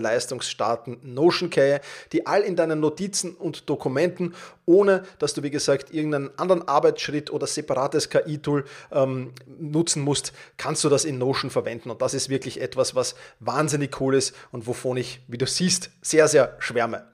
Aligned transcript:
leistungsstarken 0.00 0.98
Notion 1.02 1.50
KI, 1.50 1.78
die 2.12 2.26
all 2.26 2.42
in 2.42 2.56
deinen 2.56 2.80
Notizen 2.80 3.34
und 3.34 3.68
Dokumenten, 3.68 4.34
ohne 4.66 5.04
dass 5.18 5.34
du, 5.34 5.42
wie 5.42 5.50
gesagt, 5.50 5.92
irgendeinen 5.92 6.30
anderen 6.38 6.66
Arbeitsschritt 6.66 7.30
oder 7.30 7.46
separates 7.46 8.08
KI-Tool 8.08 8.64
ähm, 8.92 9.32
nutzen 9.58 10.02
musst, 10.02 10.32
kannst 10.56 10.84
du 10.84 10.88
das 10.88 11.04
in 11.04 11.18
Notion 11.18 11.50
verwenden. 11.50 11.90
Und 11.90 12.02
das 12.02 12.14
ist 12.14 12.28
wirklich 12.28 12.60
etwas, 12.60 12.94
was 12.94 13.14
wahnsinnig 13.40 14.00
cool 14.00 14.14
ist 14.14 14.34
und 14.52 14.66
wovon 14.66 14.96
ich, 14.96 15.20
wie 15.28 15.38
du 15.38 15.46
siehst, 15.46 15.90
sehr, 16.02 16.28
sehr 16.28 16.56
schwärme. 16.58 17.04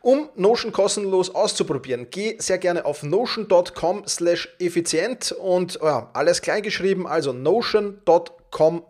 Um 0.00 0.28
Notion 0.36 0.72
kostenlos 0.72 1.34
auszuprobieren, 1.34 2.08
geh 2.10 2.36
sehr 2.38 2.58
gerne 2.58 2.84
auf 2.84 3.02
notion.com 3.02 4.04
slash 4.06 4.48
effizient 4.58 5.32
und 5.32 5.78
ja, 5.82 6.10
alles 6.12 6.40
kleingeschrieben, 6.42 7.06
also 7.06 7.32
notion.com 7.32 8.82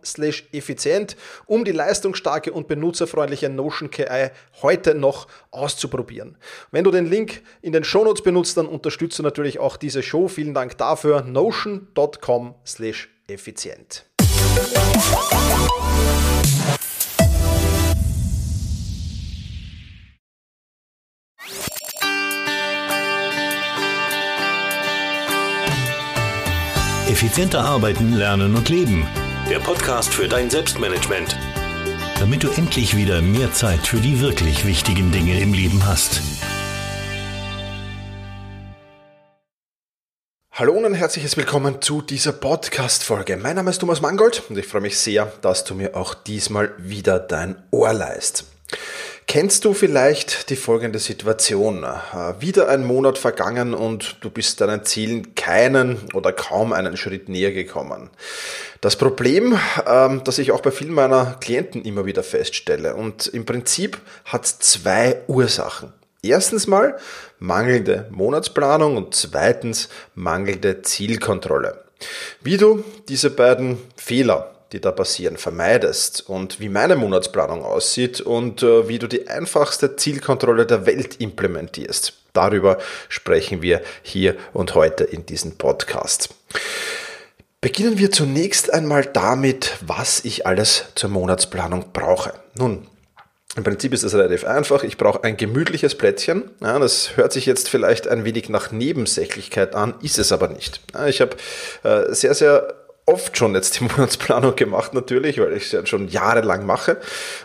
effizient, 0.51 1.17
um 1.45 1.65
die 1.65 1.71
leistungsstarke 1.71 2.53
und 2.53 2.67
benutzerfreundliche 2.67 3.49
Notion 3.49 3.89
KI 3.91 4.29
heute 4.61 4.95
noch 4.95 5.27
auszuprobieren. 5.51 6.37
Wenn 6.71 6.83
du 6.83 6.91
den 6.91 7.05
Link 7.05 7.41
in 7.61 7.73
den 7.73 7.83
Shownotes 7.83 8.23
benutzt, 8.23 8.57
dann 8.57 8.67
unterstützt 8.67 9.19
du 9.19 9.23
natürlich 9.23 9.59
auch 9.59 9.77
diese 9.77 10.03
Show. 10.03 10.27
Vielen 10.27 10.53
Dank 10.53 10.77
dafür. 10.77 11.23
notion.com 11.23 12.55
effizient. 13.27 14.05
Effizienter 27.19 27.65
arbeiten, 27.65 28.13
lernen 28.13 28.55
und 28.55 28.69
leben 28.69 29.05
der 29.49 29.59
Podcast 29.59 30.13
für 30.13 30.29
dein 30.29 30.49
Selbstmanagement. 30.49 31.35
Damit 32.17 32.43
du 32.43 32.49
endlich 32.49 32.95
wieder 32.95 33.21
mehr 33.21 33.51
Zeit 33.51 33.85
für 33.85 33.97
die 33.97 34.21
wirklich 34.21 34.65
wichtigen 34.65 35.11
Dinge 35.11 35.37
im 35.41 35.51
Leben 35.51 35.85
hast. 35.85 36.21
Hallo 40.53 40.71
und 40.71 40.85
ein 40.85 40.93
herzliches 40.93 41.35
Willkommen 41.35 41.81
zu 41.81 42.01
dieser 42.01 42.31
Podcast-Folge. 42.31 43.35
Mein 43.35 43.57
Name 43.57 43.71
ist 43.71 43.79
Thomas 43.79 43.99
Mangold 43.99 44.43
und 44.49 44.57
ich 44.57 44.67
freue 44.67 44.79
mich 44.79 44.97
sehr, 44.97 45.29
dass 45.41 45.65
du 45.65 45.75
mir 45.75 45.97
auch 45.97 46.13
diesmal 46.13 46.71
wieder 46.77 47.19
dein 47.19 47.61
Ohr 47.71 47.91
leist. 47.91 48.45
Kennst 49.29 49.63
du 49.63 49.75
vielleicht 49.75 50.49
die 50.49 50.55
folgende 50.55 50.97
Situation? 50.97 51.83
Äh, 51.83 52.41
wieder 52.41 52.67
ein 52.67 52.83
Monat 52.83 53.19
vergangen 53.19 53.75
und 53.75 54.15
du 54.21 54.31
bist 54.31 54.59
deinen 54.59 54.85
Zielen 54.85 55.35
keinen 55.35 55.99
oder 56.15 56.33
kaum 56.33 56.73
einen 56.73 56.97
Schritt 56.97 57.29
näher 57.29 57.51
gekommen. 57.51 58.09
Das 58.81 58.95
Problem, 58.95 59.55
ähm, 59.85 60.23
das 60.23 60.39
ich 60.39 60.51
auch 60.51 60.61
bei 60.61 60.71
vielen 60.71 60.95
meiner 60.95 61.37
Klienten 61.41 61.83
immer 61.83 62.07
wieder 62.07 62.23
feststelle 62.23 62.95
und 62.95 63.27
im 63.27 63.45
Prinzip 63.45 63.99
hat 64.25 64.47
zwei 64.47 65.21
Ursachen. 65.27 65.93
Erstens 66.23 66.65
mal 66.65 66.97
mangelnde 67.37 68.07
Monatsplanung 68.09 68.97
und 68.97 69.13
zweitens 69.13 69.89
mangelnde 70.15 70.81
Zielkontrolle. 70.81 71.83
Wie 72.41 72.57
du 72.57 72.83
diese 73.07 73.29
beiden 73.29 73.77
Fehler 73.95 74.58
die 74.71 74.79
da 74.79 74.91
passieren, 74.91 75.37
vermeidest 75.37 76.29
und 76.29 76.59
wie 76.59 76.69
meine 76.69 76.95
Monatsplanung 76.95 77.63
aussieht 77.63 78.21
und 78.21 78.63
äh, 78.63 78.87
wie 78.87 78.99
du 78.99 79.07
die 79.07 79.27
einfachste 79.27 79.95
Zielkontrolle 79.95 80.65
der 80.65 80.85
Welt 80.85 81.19
implementierst. 81.19 82.13
Darüber 82.33 82.77
sprechen 83.07 83.61
wir 83.61 83.81
hier 84.03 84.35
und 84.53 84.75
heute 84.75 85.03
in 85.03 85.25
diesem 85.25 85.57
Podcast. 85.57 86.29
Beginnen 87.61 87.97
wir 87.97 88.11
zunächst 88.11 88.71
einmal 88.71 89.05
damit, 89.05 89.73
was 89.81 90.23
ich 90.23 90.45
alles 90.45 90.85
zur 90.95 91.09
Monatsplanung 91.09 91.91
brauche. 91.91 92.33
Nun, 92.55 92.87
im 93.55 93.63
Prinzip 93.63 93.93
ist 93.93 94.03
es 94.03 94.13
relativ 94.13 94.45
einfach. 94.45 94.83
Ich 94.83 94.97
brauche 94.97 95.23
ein 95.23 95.35
gemütliches 95.35 95.95
Plättchen. 95.95 96.51
Ja, 96.61 96.77
das 96.79 97.17
hört 97.17 97.33
sich 97.33 97.45
jetzt 97.45 97.67
vielleicht 97.67 98.07
ein 98.07 98.23
wenig 98.23 98.47
nach 98.47 98.71
Nebensächlichkeit 98.71 99.75
an, 99.75 99.95
ist 100.01 100.19
es 100.19 100.31
aber 100.31 100.47
nicht. 100.47 100.79
Ja, 100.93 101.07
ich 101.07 101.19
habe 101.19 101.35
äh, 101.83 102.13
sehr, 102.13 102.35
sehr 102.35 102.75
oft 103.09 103.37
schon 103.37 103.55
jetzt 103.55 103.79
die 103.79 103.83
Monatsplanung 103.85 104.55
gemacht 104.55 104.93
natürlich, 104.93 105.39
weil 105.39 105.53
ich 105.53 105.65
es 105.65 105.71
ja 105.71 105.85
schon 105.85 106.07
jahrelang 106.07 106.65
mache. 106.65 106.97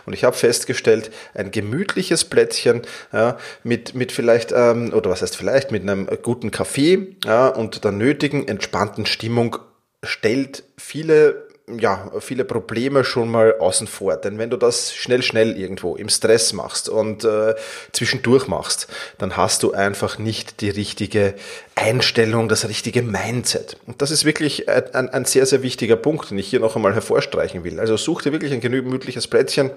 Und 0.05 0.13
ich 0.13 0.23
habe 0.23 0.35
festgestellt, 0.35 1.11
ein 1.33 1.51
gemütliches 1.51 2.25
Plättchen 2.25 2.83
ja, 3.11 3.37
mit, 3.63 3.95
mit 3.95 4.11
vielleicht, 4.11 4.51
ähm, 4.51 4.93
oder 4.93 5.09
was 5.09 5.21
heißt 5.21 5.35
vielleicht, 5.35 5.71
mit 5.71 5.83
einem 5.83 6.07
guten 6.21 6.51
Kaffee 6.51 7.15
ja, 7.25 7.47
und 7.47 7.83
der 7.83 7.91
nötigen 7.91 8.47
entspannten 8.47 9.05
Stimmung 9.05 9.57
stellt 10.03 10.63
viele 10.77 11.47
ja, 11.67 12.11
viele 12.19 12.45
Probleme 12.45 13.03
schon 13.03 13.29
mal 13.29 13.55
außen 13.57 13.87
vor. 13.87 14.17
Denn 14.17 14.37
wenn 14.37 14.49
du 14.49 14.57
das 14.57 14.93
schnell, 14.93 15.23
schnell 15.23 15.57
irgendwo 15.57 15.95
im 15.95 16.09
Stress 16.09 16.53
machst 16.53 16.89
und 16.89 17.23
äh, 17.23 17.55
zwischendurch 17.91 18.47
machst, 18.47 18.87
dann 19.17 19.35
hast 19.35 19.63
du 19.63 19.73
einfach 19.73 20.19
nicht 20.19 20.61
die 20.61 20.69
richtige 20.69 21.33
Einstellung, 21.73 22.49
das 22.49 22.69
richtige 22.69 23.01
Mindset. 23.01 23.77
Und 23.87 24.01
das 24.01 24.11
ist 24.11 24.25
wirklich 24.25 24.69
ein, 24.69 25.09
ein 25.09 25.25
sehr, 25.25 25.45
sehr 25.45 25.63
wichtiger 25.63 25.95
Punkt, 25.95 26.29
den 26.29 26.37
ich 26.37 26.47
hier 26.47 26.59
noch 26.59 26.75
einmal 26.75 26.93
hervorstreichen 26.93 27.63
will. 27.63 27.79
Also 27.79 27.97
such 27.97 28.21
dir 28.21 28.31
wirklich 28.31 28.53
ein 28.53 28.61
gemütliches 28.61 29.27
Plätzchen, 29.27 29.71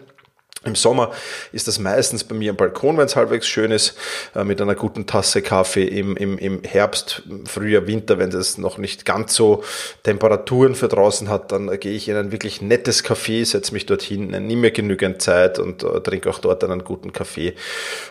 im 0.65 0.75
Sommer 0.75 1.13
ist 1.53 1.69
das 1.69 1.79
meistens 1.79 2.25
bei 2.25 2.35
mir 2.35 2.51
am 2.51 2.57
Balkon, 2.57 2.97
wenn 2.99 3.07
es 3.07 3.15
halbwegs 3.15 3.47
schön 3.47 3.71
ist, 3.71 3.95
äh, 4.35 4.43
mit 4.43 4.61
einer 4.61 4.75
guten 4.75 5.07
Tasse 5.07 5.41
Kaffee 5.41 5.85
im, 5.85 6.17
im, 6.17 6.37
im 6.37 6.63
Herbst, 6.65 7.23
Frühjahr, 7.47 7.87
Winter, 7.87 8.19
wenn 8.19 8.31
es 8.33 8.59
noch 8.59 8.77
nicht 8.77 9.05
ganz 9.05 9.35
so 9.35 9.63
Temperaturen 10.03 10.75
für 10.75 10.89
draußen 10.89 11.29
hat, 11.29 11.53
dann 11.53 11.79
gehe 11.79 11.93
ich 11.93 12.09
in 12.09 12.17
ein 12.17 12.33
wirklich 12.33 12.61
nettes 12.61 13.05
Café, 13.05 13.45
setze 13.45 13.73
mich 13.73 13.87
dorthin, 13.87 14.29
nehme 14.29 14.57
mir 14.57 14.71
genügend 14.73 15.23
Zeit 15.23 15.59
und 15.61 15.85
äh, 15.85 16.01
trinke 16.01 16.29
auch 16.29 16.41
dort 16.41 16.65
einen 16.65 16.83
guten 16.83 17.13
Kaffee. 17.13 17.55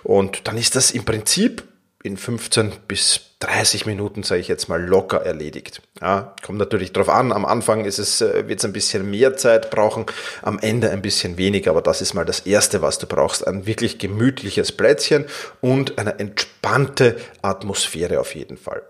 Und 0.04 0.48
dann 0.48 0.58
ist 0.58 0.76
das 0.76 0.92
im 0.92 1.04
Prinzip 1.04 1.64
in 2.04 2.16
15 2.16 2.72
bis 2.88 3.27
30 3.40 3.86
Minuten, 3.86 4.24
sage 4.24 4.42
ich 4.42 4.48
jetzt 4.48 4.68
mal, 4.68 4.84
locker 4.84 5.22
erledigt. 5.22 5.82
Ja, 6.02 6.34
kommt 6.44 6.58
natürlich 6.58 6.92
drauf 6.92 7.10
an. 7.10 7.32
Am 7.32 7.46
Anfang 7.46 7.86
ist 7.86 8.00
es, 8.00 8.22
äh, 8.22 8.48
wird 8.48 8.60
es 8.60 8.66
ein 8.66 8.74
bisschen 8.74 9.10
mehr 9.10 9.38
Zeit 9.38 9.70
brauchen, 9.70 10.08
am 10.42 10.58
Ende 10.58 10.90
ein 10.90 11.04
bisschen 11.04 11.38
weniger, 11.38 11.72
aber 11.72 11.84
das 11.84 12.02
ist 12.02 12.16
mal 12.16 12.26
das 12.26 12.42
Erste, 12.42 12.82
was 12.82 12.98
du 12.98 13.06
brauchst. 13.06 13.46
Ein 13.46 13.68
wirklich 13.68 14.00
gemütliches 14.00 14.72
Plätzchen 14.72 15.26
und 15.62 16.00
eine 16.00 16.18
entspannte 16.18 17.18
Atmosphäre 17.44 18.20
auf 18.20 18.34
jeden 18.34 18.58
Fall. 18.58 18.82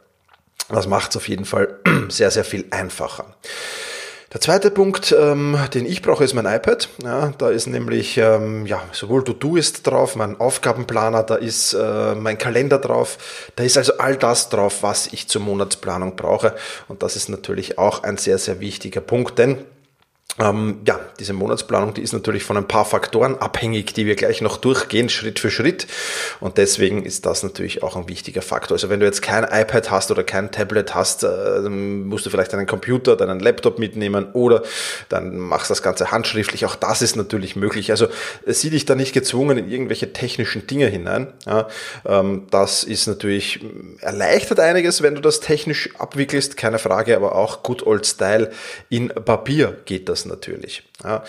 Das 0.69 0.87
macht 0.87 1.11
es 1.11 1.17
auf 1.17 1.27
jeden 1.27 1.45
Fall 1.45 1.79
sehr, 2.09 2.31
sehr 2.31 2.45
viel 2.45 2.65
einfacher. 2.71 3.35
Der 4.33 4.41
zweite 4.41 4.71
Punkt, 4.71 5.15
ähm, 5.17 5.57
den 5.73 5.85
ich 5.85 6.01
brauche, 6.01 6.25
ist 6.25 6.33
mein 6.33 6.45
iPad. 6.45 6.89
Ja, 7.01 7.31
da 7.37 7.49
ist 7.49 7.65
nämlich 7.67 8.17
ähm, 8.17 8.65
ja, 8.65 8.83
sowohl 8.91 9.23
ist 9.57 9.87
drauf, 9.87 10.17
mein 10.17 10.37
Aufgabenplaner, 10.37 11.23
da 11.23 11.35
ist 11.35 11.71
äh, 11.73 12.13
mein 12.13 12.37
Kalender 12.37 12.77
drauf. 12.77 13.49
Da 13.55 13.63
ist 13.63 13.77
also 13.77 13.99
all 13.99 14.17
das 14.17 14.49
drauf, 14.49 14.83
was 14.83 15.07
ich 15.07 15.29
zur 15.29 15.41
Monatsplanung 15.41 16.17
brauche. 16.17 16.55
Und 16.89 17.03
das 17.03 17.15
ist 17.15 17.29
natürlich 17.29 17.77
auch 17.77 18.03
ein 18.03 18.17
sehr, 18.17 18.37
sehr 18.37 18.59
wichtiger 18.59 18.99
Punkt, 18.99 19.39
denn 19.39 19.59
Ähm, 20.39 20.81
ja, 20.85 20.99
diese 21.19 21.33
Monatsplanung, 21.33 21.95
die 21.95 22.01
ist 22.01 22.13
natürlich 22.13 22.43
von 22.43 22.57
ein 22.57 22.67
paar 22.67 22.85
Faktoren 22.85 23.37
abhängig, 23.39 23.93
die 23.93 24.05
wir 24.05 24.15
gleich 24.15 24.41
noch 24.41 24.57
durchgehen, 24.57 25.09
Schritt 25.09 25.39
für 25.39 25.49
Schritt. 25.49 25.87
Und 26.39 26.57
deswegen 26.57 27.03
ist 27.03 27.25
das 27.25 27.41
natürlich 27.41 27.81
auch 27.81 27.95
ein 27.95 28.07
wichtiger 28.07 28.43
Faktor. 28.43 28.75
Also 28.75 28.89
wenn 28.89 28.99
du 28.99 29.05
jetzt 29.07 29.21
kein 29.21 29.43
iPad 29.43 29.89
hast 29.89 30.11
oder 30.11 30.23
kein 30.23 30.51
Tablet 30.51 30.93
hast, 30.93 31.23
äh, 31.23 31.67
musst 31.69 32.25
du 32.25 32.29
vielleicht 32.29 32.53
deinen 32.53 32.67
Computer, 32.67 33.15
deinen 33.15 33.39
Laptop 33.39 33.79
mitnehmen 33.79 34.27
oder 34.33 34.61
dann 35.09 35.37
machst 35.37 35.71
das 35.71 35.81
Ganze 35.81 36.11
handschriftlich. 36.11 36.65
Auch 36.65 36.75
das 36.75 37.01
ist 37.01 37.15
natürlich 37.15 37.55
möglich. 37.55 37.89
Also 37.89 38.05
äh, 38.45 38.53
sieh 38.53 38.69
dich 38.69 38.85
da 38.85 38.93
nicht 38.93 39.13
gezwungen 39.13 39.57
in 39.57 39.69
irgendwelche 39.69 40.13
technischen 40.13 40.67
Dinge 40.67 40.85
hinein. 40.85 41.33
Ja, 41.47 41.67
ähm, 42.05 42.43
das 42.51 42.83
ist 42.83 43.07
natürlich 43.07 43.61
erleichtert 44.01 44.59
einiges, 44.59 45.01
wenn 45.01 45.15
du 45.15 45.21
das 45.21 45.39
technisch 45.39 45.89
abwickelst, 45.97 46.57
keine 46.57 46.77
Frage, 46.77 47.15
aber 47.15 47.33
auch 47.35 47.63
good 47.63 47.85
old 47.87 48.05
style 48.05 48.51
in 48.89 49.07
Papier 49.07 49.77
geht 49.85 50.09
das 50.09 50.26
natürlich. 50.27 50.83
Ja. 51.03 51.23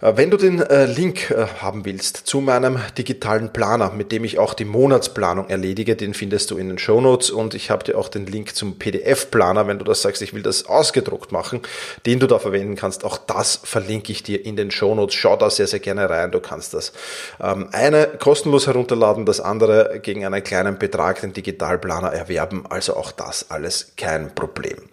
Äh, 0.00 0.16
wenn 0.16 0.30
du 0.30 0.36
den 0.36 0.60
äh, 0.60 0.86
Link 0.86 1.30
äh, 1.30 1.46
haben 1.60 1.84
willst 1.84 2.16
zu 2.18 2.40
meinem 2.40 2.78
digitalen 2.96 3.52
Planer, 3.52 3.90
mit 3.90 4.12
dem 4.12 4.24
ich 4.24 4.38
auch 4.38 4.54
die 4.54 4.64
Monatsplanung 4.64 5.48
erledige, 5.48 5.96
den 5.96 6.14
findest 6.14 6.50
du 6.50 6.58
in 6.58 6.68
den 6.68 6.78
Show 6.78 7.00
Notes 7.00 7.30
und 7.30 7.54
ich 7.54 7.70
habe 7.70 7.84
dir 7.84 7.98
auch 7.98 8.08
den 8.08 8.26
Link 8.26 8.54
zum 8.54 8.78
PDF-Planer, 8.78 9.66
wenn 9.66 9.78
du 9.78 9.84
das 9.84 10.02
sagst, 10.02 10.22
ich 10.22 10.34
will 10.34 10.42
das 10.42 10.66
ausgedruckt 10.66 11.32
machen, 11.32 11.62
den 12.06 12.20
du 12.20 12.26
da 12.26 12.38
verwenden 12.38 12.76
kannst. 12.76 13.04
Auch 13.04 13.18
das 13.18 13.60
verlinke 13.62 14.12
ich 14.12 14.22
dir 14.22 14.44
in 14.44 14.56
den 14.56 14.70
Show 14.70 14.94
Notes. 14.94 15.14
Schau 15.14 15.36
da 15.36 15.50
sehr, 15.50 15.66
sehr 15.66 15.80
gerne 15.80 16.08
rein. 16.08 16.30
Du 16.30 16.40
kannst 16.40 16.74
das 16.74 16.92
ähm, 17.40 17.68
eine 17.72 18.06
kostenlos 18.06 18.66
herunterladen, 18.66 19.26
das 19.26 19.40
andere 19.40 20.00
gegen 20.02 20.24
einen 20.24 20.42
kleinen 20.42 20.78
Betrag, 20.78 21.20
den 21.20 21.32
Digitalplaner 21.32 22.12
erwerben. 22.12 22.64
Also 22.68 22.96
auch 22.96 23.12
das 23.12 23.50
alles 23.50 23.92
kein 23.96 24.34
Problem. 24.34 24.88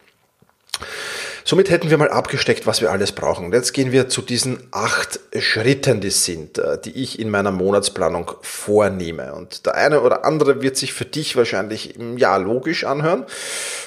Somit 1.47 1.69
hätten 1.69 1.91
wir 1.91 1.99
mal 1.99 2.09
abgesteckt, 2.09 2.65
was 2.65 2.81
wir 2.81 2.91
alles 2.91 3.11
brauchen. 3.11 3.53
Jetzt 3.53 3.73
gehen 3.73 3.91
wir 3.91 4.09
zu 4.09 4.23
diesen 4.23 4.67
acht 4.71 5.19
Schritten, 5.37 6.01
die 6.01 6.09
sind, 6.09 6.57
äh, 6.57 6.79
die 6.83 7.03
ich 7.03 7.19
in 7.19 7.29
meiner 7.29 7.51
Monatsplanung 7.51 8.31
vornehme. 8.41 9.35
Und 9.35 9.67
der 9.67 9.75
eine 9.75 10.01
oder 10.01 10.25
andere 10.25 10.63
wird 10.63 10.75
sich 10.75 10.91
für 10.91 11.05
dich 11.05 11.35
wahrscheinlich 11.35 11.99
ja 12.17 12.35
logisch 12.37 12.83
anhören, 12.83 13.27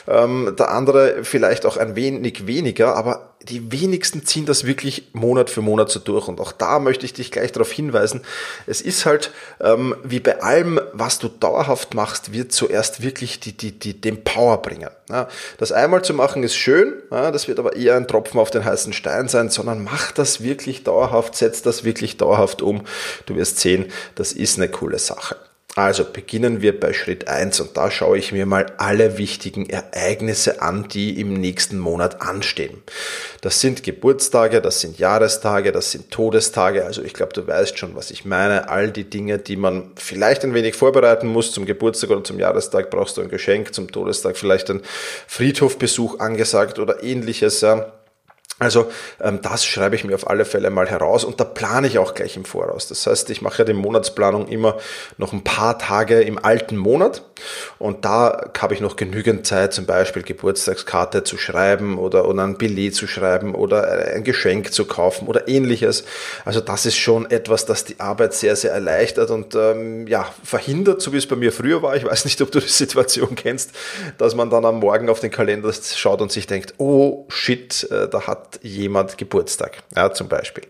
ähm, 0.06 0.54
der 0.56 0.70
andere 0.70 1.24
vielleicht 1.24 1.66
auch 1.66 1.76
ein 1.76 1.96
wenig 1.96 2.46
weniger, 2.46 2.94
aber 2.94 3.34
die 3.42 3.72
wenigsten 3.72 4.26
ziehen 4.26 4.46
das 4.46 4.64
wirklich 4.64 5.08
Monat 5.12 5.48
für 5.48 5.62
Monat 5.62 5.90
so 5.90 6.00
durch. 6.00 6.28
Und 6.28 6.40
auch 6.40 6.52
da 6.52 6.78
möchte 6.78 7.06
ich 7.06 7.12
dich 7.12 7.30
gleich 7.30 7.52
darauf 7.52 7.70
hinweisen, 7.70 8.22
es 8.66 8.80
ist 8.80 9.06
halt 9.06 9.32
ähm, 9.60 9.96
wie 10.02 10.20
bei 10.20 10.42
allem, 10.42 10.80
was 10.92 11.18
du 11.18 11.28
dauerhaft 11.28 11.94
machst, 11.94 12.32
wird 12.32 12.52
zuerst 12.52 13.02
wirklich 13.02 13.40
die, 13.40 13.56
die, 13.56 13.72
die, 13.72 14.00
den 14.00 14.24
Power 14.24 14.60
bringen. 14.60 14.90
Ja, 15.08 15.28
das 15.58 15.72
einmal 15.72 16.02
zu 16.02 16.14
machen 16.14 16.42
ist 16.42 16.56
schön, 16.56 16.94
ja, 17.10 17.30
das 17.30 17.48
wird 17.48 17.58
aber 17.58 17.76
eher 17.76 17.96
ein 17.96 18.08
Tropfen 18.08 18.40
auf 18.40 18.50
den 18.50 18.64
heißen 18.64 18.92
Stein 18.92 19.28
sein, 19.28 19.48
sondern 19.50 19.82
mach 19.82 20.12
das 20.12 20.42
wirklich 20.42 20.84
dauerhaft, 20.84 21.34
setz 21.34 21.62
das 21.62 21.84
wirklich 21.84 22.16
dauerhaft 22.16 22.60
um. 22.60 22.82
Du 23.26 23.36
wirst 23.36 23.60
sehen, 23.60 23.86
das 24.16 24.32
ist 24.32 24.58
eine 24.58 24.68
coole 24.68 24.98
Sache. 24.98 25.36
Also 25.78 26.04
beginnen 26.04 26.60
wir 26.60 26.80
bei 26.80 26.92
Schritt 26.92 27.28
eins 27.28 27.60
und 27.60 27.76
da 27.76 27.88
schaue 27.88 28.18
ich 28.18 28.32
mir 28.32 28.46
mal 28.46 28.66
alle 28.78 29.16
wichtigen 29.16 29.70
Ereignisse 29.70 30.60
an, 30.60 30.88
die 30.88 31.20
im 31.20 31.34
nächsten 31.34 31.78
Monat 31.78 32.20
anstehen. 32.20 32.82
Das 33.42 33.60
sind 33.60 33.84
Geburtstage, 33.84 34.60
das 34.60 34.80
sind 34.80 34.98
Jahrestage, 34.98 35.70
das 35.70 35.92
sind 35.92 36.10
Todestage. 36.10 36.84
Also 36.84 37.04
ich 37.04 37.14
glaube, 37.14 37.32
du 37.32 37.46
weißt 37.46 37.78
schon, 37.78 37.94
was 37.94 38.10
ich 38.10 38.24
meine. 38.24 38.68
All 38.68 38.90
die 38.90 39.08
Dinge, 39.08 39.38
die 39.38 39.54
man 39.54 39.92
vielleicht 39.94 40.42
ein 40.42 40.52
wenig 40.52 40.74
vorbereiten 40.74 41.28
muss. 41.28 41.52
Zum 41.52 41.64
Geburtstag 41.64 42.10
oder 42.10 42.24
zum 42.24 42.40
Jahrestag 42.40 42.90
brauchst 42.90 43.16
du 43.16 43.20
ein 43.20 43.28
Geschenk, 43.28 43.72
zum 43.72 43.92
Todestag 43.92 44.36
vielleicht 44.36 44.70
ein 44.70 44.82
Friedhofbesuch 45.28 46.18
angesagt 46.18 46.80
oder 46.80 47.04
ähnliches. 47.04 47.64
Also 48.58 48.90
ähm, 49.20 49.40
das 49.40 49.64
schreibe 49.64 49.94
ich 49.94 50.04
mir 50.04 50.16
auf 50.16 50.28
alle 50.28 50.44
Fälle 50.44 50.70
mal 50.70 50.88
heraus 50.88 51.24
und 51.24 51.38
da 51.38 51.44
plane 51.44 51.86
ich 51.86 51.98
auch 51.98 52.14
gleich 52.14 52.36
im 52.36 52.44
Voraus. 52.44 52.88
Das 52.88 53.06
heißt, 53.06 53.30
ich 53.30 53.40
mache 53.40 53.58
ja 53.58 53.64
die 53.64 53.72
Monatsplanung 53.72 54.48
immer 54.48 54.78
noch 55.16 55.32
ein 55.32 55.44
paar 55.44 55.78
Tage 55.78 56.22
im 56.22 56.44
alten 56.44 56.76
Monat 56.76 57.22
und 57.78 58.04
da 58.04 58.50
habe 58.58 58.74
ich 58.74 58.80
noch 58.80 58.96
genügend 58.96 59.46
Zeit, 59.46 59.72
zum 59.72 59.86
Beispiel 59.86 60.22
Geburtstagskarte 60.22 61.22
zu 61.22 61.38
schreiben 61.38 61.98
oder, 61.98 62.28
oder 62.28 62.42
ein 62.42 62.58
Billet 62.58 62.96
zu 62.96 63.06
schreiben 63.06 63.54
oder 63.54 64.12
ein 64.14 64.24
Geschenk 64.24 64.72
zu 64.72 64.86
kaufen 64.86 65.28
oder 65.28 65.46
ähnliches. 65.46 66.04
Also 66.44 66.60
das 66.60 66.84
ist 66.84 66.96
schon 66.96 67.30
etwas, 67.30 67.64
das 67.64 67.84
die 67.84 68.00
Arbeit 68.00 68.34
sehr, 68.34 68.56
sehr 68.56 68.72
erleichtert 68.72 69.30
und 69.30 69.54
ähm, 69.54 70.08
ja, 70.08 70.28
verhindert, 70.42 71.00
so 71.00 71.12
wie 71.12 71.18
es 71.18 71.26
bei 71.26 71.36
mir 71.36 71.52
früher 71.52 71.82
war. 71.82 71.94
Ich 71.94 72.04
weiß 72.04 72.24
nicht, 72.24 72.42
ob 72.42 72.50
du 72.50 72.58
die 72.58 72.66
Situation 72.66 73.36
kennst, 73.36 73.70
dass 74.18 74.34
man 74.34 74.50
dann 74.50 74.64
am 74.64 74.80
Morgen 74.80 75.08
auf 75.08 75.20
den 75.20 75.30
Kalender 75.30 75.72
schaut 75.72 76.20
und 76.20 76.32
sich 76.32 76.48
denkt, 76.48 76.74
oh 76.78 77.24
shit, 77.28 77.88
äh, 77.92 78.08
da 78.08 78.26
hat 78.26 78.47
jemand 78.62 79.18
Geburtstag, 79.18 79.78
ja, 79.96 80.12
zum 80.12 80.28
Beispiel. 80.28 80.64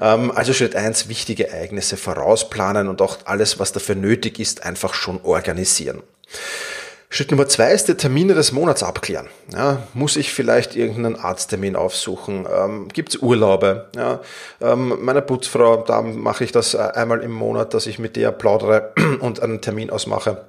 Ähm, 0.00 0.30
also 0.34 0.52
Schritt 0.52 0.76
eins: 0.76 1.08
wichtige 1.08 1.48
Ereignisse 1.48 1.96
vorausplanen 1.96 2.88
und 2.88 3.02
auch 3.02 3.18
alles, 3.24 3.58
was 3.58 3.72
dafür 3.72 3.94
nötig 3.94 4.38
ist, 4.38 4.64
einfach 4.64 4.94
schon 4.94 5.20
organisieren. 5.22 6.02
Schritt 7.14 7.30
Nummer 7.30 7.46
zwei 7.46 7.72
ist 7.72 7.88
die 7.88 7.94
Termine 7.94 8.32
des 8.32 8.52
Monats 8.52 8.82
abklären. 8.82 9.28
Ja, 9.52 9.82
muss 9.92 10.16
ich 10.16 10.32
vielleicht 10.32 10.74
irgendeinen 10.74 11.16
Arzttermin 11.16 11.76
aufsuchen? 11.76 12.48
Ähm, 12.50 12.88
Gibt 12.88 13.10
es 13.10 13.16
Urlaube? 13.20 13.90
Ja, 13.94 14.20
ähm, 14.62 14.96
meine 15.02 15.20
Putzfrau, 15.20 15.84
da 15.86 16.00
mache 16.00 16.44
ich 16.44 16.52
das 16.52 16.72
äh, 16.72 16.78
einmal 16.78 17.20
im 17.20 17.32
Monat, 17.32 17.74
dass 17.74 17.86
ich 17.86 17.98
mit 17.98 18.16
der 18.16 18.32
plaudere 18.32 18.94
und 19.20 19.42
einen 19.42 19.60
Termin 19.60 19.90
ausmache. 19.90 20.46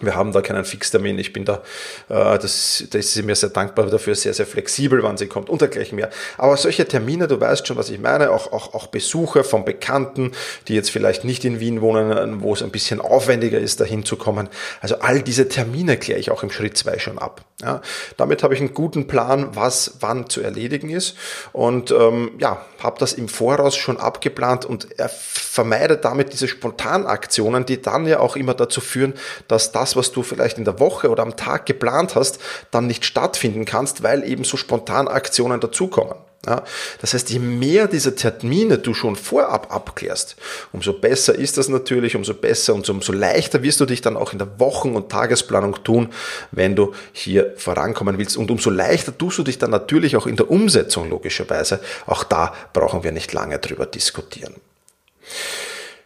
Wir 0.00 0.14
haben 0.14 0.32
da 0.32 0.42
keinen 0.42 0.64
Fixtermin. 0.64 1.18
Ich 1.18 1.32
bin 1.32 1.44
da, 1.44 1.62
äh, 2.08 2.38
das, 2.38 2.84
das 2.90 2.94
ist 2.94 3.14
sie 3.14 3.22
mir 3.22 3.34
sehr 3.34 3.50
dankbar 3.50 3.86
dafür, 3.86 4.14
sehr, 4.14 4.34
sehr 4.34 4.46
flexibel, 4.46 5.02
wann 5.02 5.16
sie 5.16 5.26
kommt 5.26 5.48
und 5.48 5.60
dergleichen 5.60 5.96
mehr. 5.96 6.10
Aber 6.36 6.56
solche 6.56 6.86
Termine, 6.86 7.26
du 7.26 7.40
weißt 7.40 7.66
schon, 7.66 7.76
was 7.76 7.90
ich 7.90 7.98
meine, 7.98 8.30
auch, 8.30 8.52
auch, 8.52 8.74
auch 8.74 8.86
Besuche 8.86 9.44
von 9.44 9.64
Bekannten, 9.64 10.32
die 10.68 10.74
jetzt 10.74 10.90
vielleicht 10.90 11.24
nicht 11.24 11.44
in 11.44 11.60
Wien 11.60 11.80
wohnen, 11.80 12.42
wo 12.42 12.52
es 12.54 12.62
ein 12.62 12.70
bisschen 12.70 13.00
aufwendiger 13.00 13.58
ist, 13.58 13.80
dahin 13.80 14.04
zu 14.04 14.16
kommen. 14.16 14.48
Also 14.80 15.00
all 15.00 15.22
diese 15.22 15.48
Termine 15.48 15.96
kläre 15.96 16.20
ich 16.20 16.30
auch 16.30 16.42
im 16.42 16.50
Schritt 16.50 16.76
zwei 16.76 16.98
schon 16.98 17.18
ab. 17.18 17.42
Ja, 17.60 17.82
damit 18.16 18.44
habe 18.44 18.54
ich 18.54 18.60
einen 18.60 18.72
guten 18.72 19.08
Plan, 19.08 19.56
was 19.56 19.96
wann 19.98 20.30
zu 20.30 20.40
erledigen 20.40 20.90
ist 20.90 21.16
und 21.52 21.90
ähm, 21.90 22.30
ja, 22.38 22.64
habe 22.78 23.00
das 23.00 23.14
im 23.14 23.28
Voraus 23.28 23.74
schon 23.74 23.96
abgeplant 23.96 24.64
und 24.64 24.86
vermeide 25.08 25.96
damit 25.96 26.32
diese 26.32 26.46
Spontanaktionen, 26.46 27.66
die 27.66 27.82
dann 27.82 28.06
ja 28.06 28.20
auch 28.20 28.36
immer 28.36 28.54
dazu 28.54 28.80
führen, 28.80 29.14
dass 29.48 29.72
das, 29.72 29.87
was 29.96 30.12
du 30.12 30.22
vielleicht 30.22 30.58
in 30.58 30.64
der 30.64 30.80
Woche 30.80 31.10
oder 31.10 31.22
am 31.22 31.36
Tag 31.36 31.66
geplant 31.66 32.14
hast, 32.14 32.38
dann 32.70 32.86
nicht 32.86 33.04
stattfinden 33.04 33.64
kannst, 33.64 34.02
weil 34.02 34.24
eben 34.24 34.44
so 34.44 34.56
Spontanaktionen 34.56 35.60
dazukommen. 35.60 36.16
Ja, 36.46 36.62
das 37.00 37.14
heißt, 37.14 37.30
je 37.30 37.40
mehr 37.40 37.88
diese 37.88 38.14
Termine 38.14 38.78
du 38.78 38.94
schon 38.94 39.16
vorab 39.16 39.74
abklärst, 39.74 40.36
umso 40.72 40.92
besser 40.92 41.34
ist 41.34 41.58
das 41.58 41.68
natürlich, 41.68 42.14
umso 42.14 42.32
besser 42.32 42.74
und 42.74 42.88
umso 42.88 43.12
leichter 43.12 43.64
wirst 43.64 43.80
du 43.80 43.86
dich 43.86 44.02
dann 44.02 44.16
auch 44.16 44.32
in 44.32 44.38
der 44.38 44.60
Wochen- 44.60 44.94
und 44.94 45.10
Tagesplanung 45.10 45.82
tun, 45.82 46.10
wenn 46.52 46.76
du 46.76 46.94
hier 47.12 47.54
vorankommen 47.56 48.18
willst. 48.18 48.36
Und 48.36 48.52
umso 48.52 48.70
leichter 48.70 49.16
tust 49.18 49.38
du 49.38 49.42
dich 49.42 49.58
dann 49.58 49.70
natürlich 49.70 50.16
auch 50.16 50.28
in 50.28 50.36
der 50.36 50.48
Umsetzung, 50.48 51.10
logischerweise. 51.10 51.80
Auch 52.06 52.22
da 52.22 52.54
brauchen 52.72 53.02
wir 53.02 53.10
nicht 53.10 53.32
lange 53.32 53.58
drüber 53.58 53.86
diskutieren. 53.86 54.54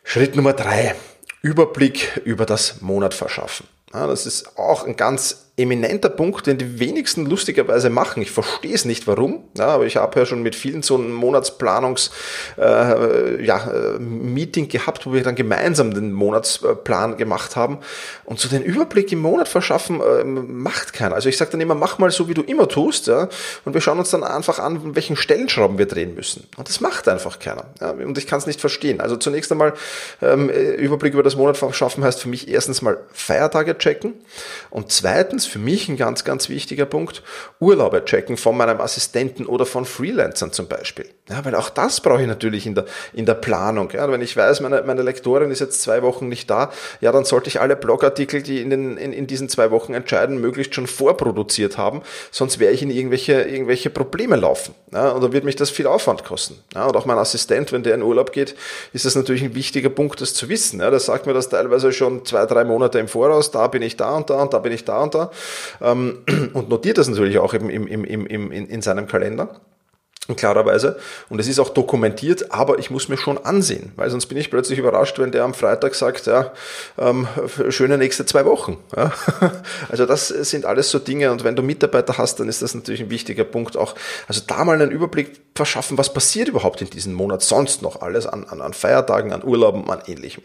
Schritt 0.03 0.35
Nummer 0.35 0.55
drei. 0.55 0.95
Überblick 1.43 2.23
über 2.25 2.47
das 2.47 2.81
Monat 2.81 3.15
verschaffen. 3.15 3.67
Ja, 3.93 4.07
das 4.07 4.27
ist 4.27 4.57
auch 4.59 4.87
ein 4.87 4.97
ganz 4.97 5.52
eminenter 5.55 6.09
Punkt, 6.09 6.47
den 6.47 6.57
die 6.57 6.81
wenigsten 6.81 7.27
lustigerweise 7.27 7.91
machen. 7.91 8.23
Ich 8.23 8.31
verstehe 8.31 8.75
es 8.75 8.87
nicht, 8.87 9.07
warum, 9.07 9.45
ja, 9.57 9.67
aber 9.67 9.85
ich 9.85 9.99
habe 9.99 10.19
ja 10.19 10.25
schon 10.25 10.43
mit 10.43 10.55
vielen 10.55 10.83
so 10.83 10.97
ein 10.97 11.13
Monatsplanungs 11.13 12.11
äh, 12.59 13.45
ja, 13.45 13.71
äh, 13.71 14.67
gehabt, 14.67 15.05
wo 15.05 15.13
wir 15.13 15.23
dann 15.23 15.35
gemeinsam 15.35 15.93
den 15.93 16.13
Monatsplan 16.13 17.19
gemacht 17.19 17.55
haben 17.55 17.79
und 18.25 18.41
so 18.41 18.49
den 18.49 18.63
Überblick 18.63 19.13
im 19.13 19.19
Monat 19.19 19.47
verschaffen 19.47 20.01
äh, 20.01 20.25
macht 20.25 20.95
keiner. 20.95 21.15
Also 21.15 21.29
ich 21.29 21.37
sage 21.37 21.51
dann 21.51 21.61
immer, 21.61 21.75
mach 21.75 21.99
mal 21.99 22.11
so, 22.11 22.31
wie 22.31 22.35
du 22.35 22.43
immer 22.43 22.67
tust, 22.67 23.07
ja, 23.09 23.29
und 23.67 23.75
wir 23.75 23.83
schauen 23.83 23.99
uns 23.99 24.09
dann 24.09 24.25
einfach 24.25 24.59
an, 24.59 24.95
welchen 24.95 25.17
Stellenschrauben 25.17 25.77
wir 25.77 25.87
drehen 25.87 26.15
müssen. 26.15 26.47
Und 26.57 26.67
das 26.69 26.81
macht 26.81 27.09
einfach 27.09 27.39
keiner. 27.39 27.67
Ja, 27.79 27.91
und 27.91 28.17
ich 28.17 28.27
kann 28.27 28.39
es 28.39 28.47
nicht 28.47 28.61
verstehen. 28.61 29.03
Also 29.03 29.17
zunächst 29.17 29.53
einmal 29.53 29.75
ähm, 30.23 30.49
Überblick 30.49 31.13
über 31.13 31.23
das 31.23 31.37
Monat 31.37 31.59
verschaffen 31.59 32.03
heißt 32.03 32.23
für 32.23 32.31
mich 32.31 32.49
erstens 32.49 32.81
mal 32.81 32.99
Feiertage 33.13 33.77
checken 33.77 34.15
und 34.71 34.91
zweitens 34.91 35.42
übrigens 35.43 35.47
für 35.47 35.59
mich 35.59 35.89
ein 35.89 35.97
ganz, 35.97 36.25
ganz 36.25 36.49
wichtiger 36.49 36.87
Punkt, 36.87 37.23
Urlaube 37.61 38.05
checken 38.05 38.37
von 38.37 38.57
meinem 38.57 38.81
Assistenten 38.81 39.47
oder 39.47 39.67
von 39.67 39.85
Freelancern 39.85 40.53
zum 40.53 40.67
Beispiel. 40.67 41.07
Ja, 41.29 41.45
weil 41.45 41.55
auch 41.55 41.71
das 41.71 42.01
brauche 42.01 42.21
ich 42.21 42.29
natürlich 42.29 42.67
in 42.67 42.75
der, 42.75 42.85
in 43.13 43.27
der 43.27 43.35
Planung. 43.35 43.91
Ja, 43.93 44.11
wenn 44.11 44.21
ich 44.21 44.37
weiß, 44.37 44.61
meine, 44.61 44.83
meine 44.83 45.03
Lektorin 45.03 45.51
ist 45.51 45.61
jetzt 45.61 45.83
zwei 45.83 46.03
Wochen 46.03 46.29
nicht 46.29 46.51
da, 46.51 46.71
ja, 47.01 47.13
dann 47.13 47.25
sollte 47.25 47.49
ich 47.49 47.61
alle 47.61 47.77
Blogartikel, 47.77 48.43
die 48.43 48.61
in, 48.61 48.71
den, 48.71 48.97
in, 48.97 49.13
in 49.13 49.27
diesen 49.27 49.49
zwei 49.49 49.71
Wochen 49.71 49.95
entscheiden, 49.95 50.41
möglichst 50.41 50.75
schon 50.75 50.87
vorproduziert 50.87 51.79
haben, 51.79 52.03
sonst 52.31 52.59
werde 52.59 52.75
ich 52.75 52.83
in 52.83 52.91
irgendwelche, 52.91 53.43
irgendwelche 53.43 53.91
Probleme 53.91 54.37
laufen. 54.37 54.75
Ja, 54.93 55.15
oder 55.15 55.33
wird 55.33 55.45
mich 55.45 55.57
das 55.57 55.71
viel 55.71 55.87
Aufwand 55.87 56.25
kosten. 56.25 56.59
Ja, 56.75 56.87
und 56.87 56.97
auch 56.97 57.07
mein 57.07 57.19
Assistent, 57.19 57.73
wenn 57.73 57.83
der 57.83 57.95
in 57.95 58.03
Urlaub 58.03 58.33
geht, 58.33 58.55
ist 58.93 59.05
das 59.05 59.15
natürlich 59.15 59.43
ein 59.43 59.55
wichtiger 59.55 59.91
Punkt, 59.91 60.21
das 60.21 60.35
zu 60.35 60.49
wissen. 60.49 60.81
Ja, 60.81 60.91
das 60.91 61.07
sagt 61.07 61.27
mir 61.27 61.35
das 61.35 61.49
teilweise 61.49 61.93
schon 61.93 62.25
zwei, 62.25 62.47
drei 62.47 62.65
Monate 62.65 62.99
im 62.99 63.09
Voraus, 63.09 63.51
da 63.51 63.67
bin 63.69 63.83
ich 63.83 63.97
da 63.97 64.17
und 64.17 64.29
da 64.29 64.43
und 64.43 64.53
da 64.53 64.59
bin 64.59 64.73
ich 64.73 64.85
da 64.85 65.03
und 65.03 65.15
da 65.15 65.31
ähm, 65.81 66.19
und 66.53 66.69
notiert 66.69 66.99
das 66.99 67.09
natürlich 67.09 67.39
auch 67.39 67.55
im, 67.55 67.69
im, 67.71 67.87
im, 67.87 68.05
im, 68.05 68.27
in, 68.27 68.67
in 68.67 68.83
seinem 68.83 69.07
Kalender. 69.07 69.61
klarerweise. 70.37 70.99
Und 71.29 71.41
es 71.41 71.49
ist 71.49 71.59
auch 71.59 71.71
dokumentiert, 71.71 72.53
aber 72.53 72.79
ich 72.79 72.91
muss 72.91 73.09
mir 73.09 73.17
schon 73.17 73.39
ansehen, 73.39 73.93
weil 73.97 74.09
sonst 74.09 74.27
bin 74.27 74.39
ich 74.39 74.51
plötzlich 74.51 74.79
überrascht, 74.79 75.19
wenn 75.19 75.33
der 75.33 75.45
am 75.45 75.55
Freitag 75.55 75.95
sagt, 75.95 76.27
ja, 76.27 76.53
ähm, 76.99 77.27
schöne 77.71 77.99
nächste 77.99 78.25
zwei 78.25 78.45
Wochen. 78.45 78.79
Ja. 78.97 79.13
Also 79.89 80.07
das 80.07 80.29
sind 80.29 80.65
alles 80.65 80.91
so 80.91 80.99
Dinge 80.99 81.33
und 81.33 81.45
wenn 81.45 81.57
du 81.57 81.63
Mitarbeiter 81.63 82.17
hast, 82.19 82.41
dann 82.41 82.49
ist 82.49 82.63
das 82.63 82.75
natürlich 82.75 83.03
ein 83.03 83.11
wichtiger 83.11 83.45
Punkt 83.45 83.77
auch. 83.77 83.95
Also 84.29 84.41
da 84.47 84.65
mal 84.65 84.81
einen 84.81 84.91
Überblick 84.91 85.41
verschaffen, 85.55 85.99
was 85.99 86.15
passiert 86.15 86.49
überhaupt 86.49 86.81
in 86.81 86.89
diesem 86.89 87.13
Monat 87.13 87.43
sonst 87.43 87.83
noch 87.83 88.01
alles 88.01 88.27
an, 88.27 88.45
an, 88.45 88.61
an 88.61 88.73
Feiertagen, 88.73 89.33
an 89.33 89.43
Urlauben, 89.43 89.91
an 89.91 90.03
ähnlichem. 90.07 90.43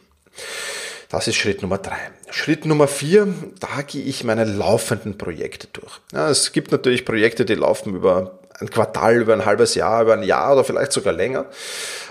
Das 1.10 1.28
ist 1.28 1.36
Schritt 1.36 1.62
Nummer 1.62 1.78
drei. 1.78 1.98
Schritt 2.30 2.66
Nummer 2.66 2.88
vier, 2.88 3.28
da 3.60 3.82
gehe 3.82 4.04
ich 4.04 4.24
meine 4.24 4.44
laufenden 4.44 5.18
Projekte 5.18 5.68
durch. 5.72 6.00
Ja, 6.12 6.30
es 6.30 6.52
gibt 6.52 6.72
natürlich 6.72 7.06
Projekte, 7.06 7.46
die 7.46 7.56
laufen 7.56 7.96
über 7.96 8.40
ein 8.60 8.70
Quartal, 8.70 9.22
über 9.22 9.34
ein 9.34 9.46
halbes 9.46 9.76
Jahr, 9.76 10.02
über 10.02 10.14
ein 10.14 10.24
Jahr 10.24 10.54
oder 10.54 10.64
vielleicht 10.64 10.92
sogar 10.92 11.14
länger. 11.14 11.46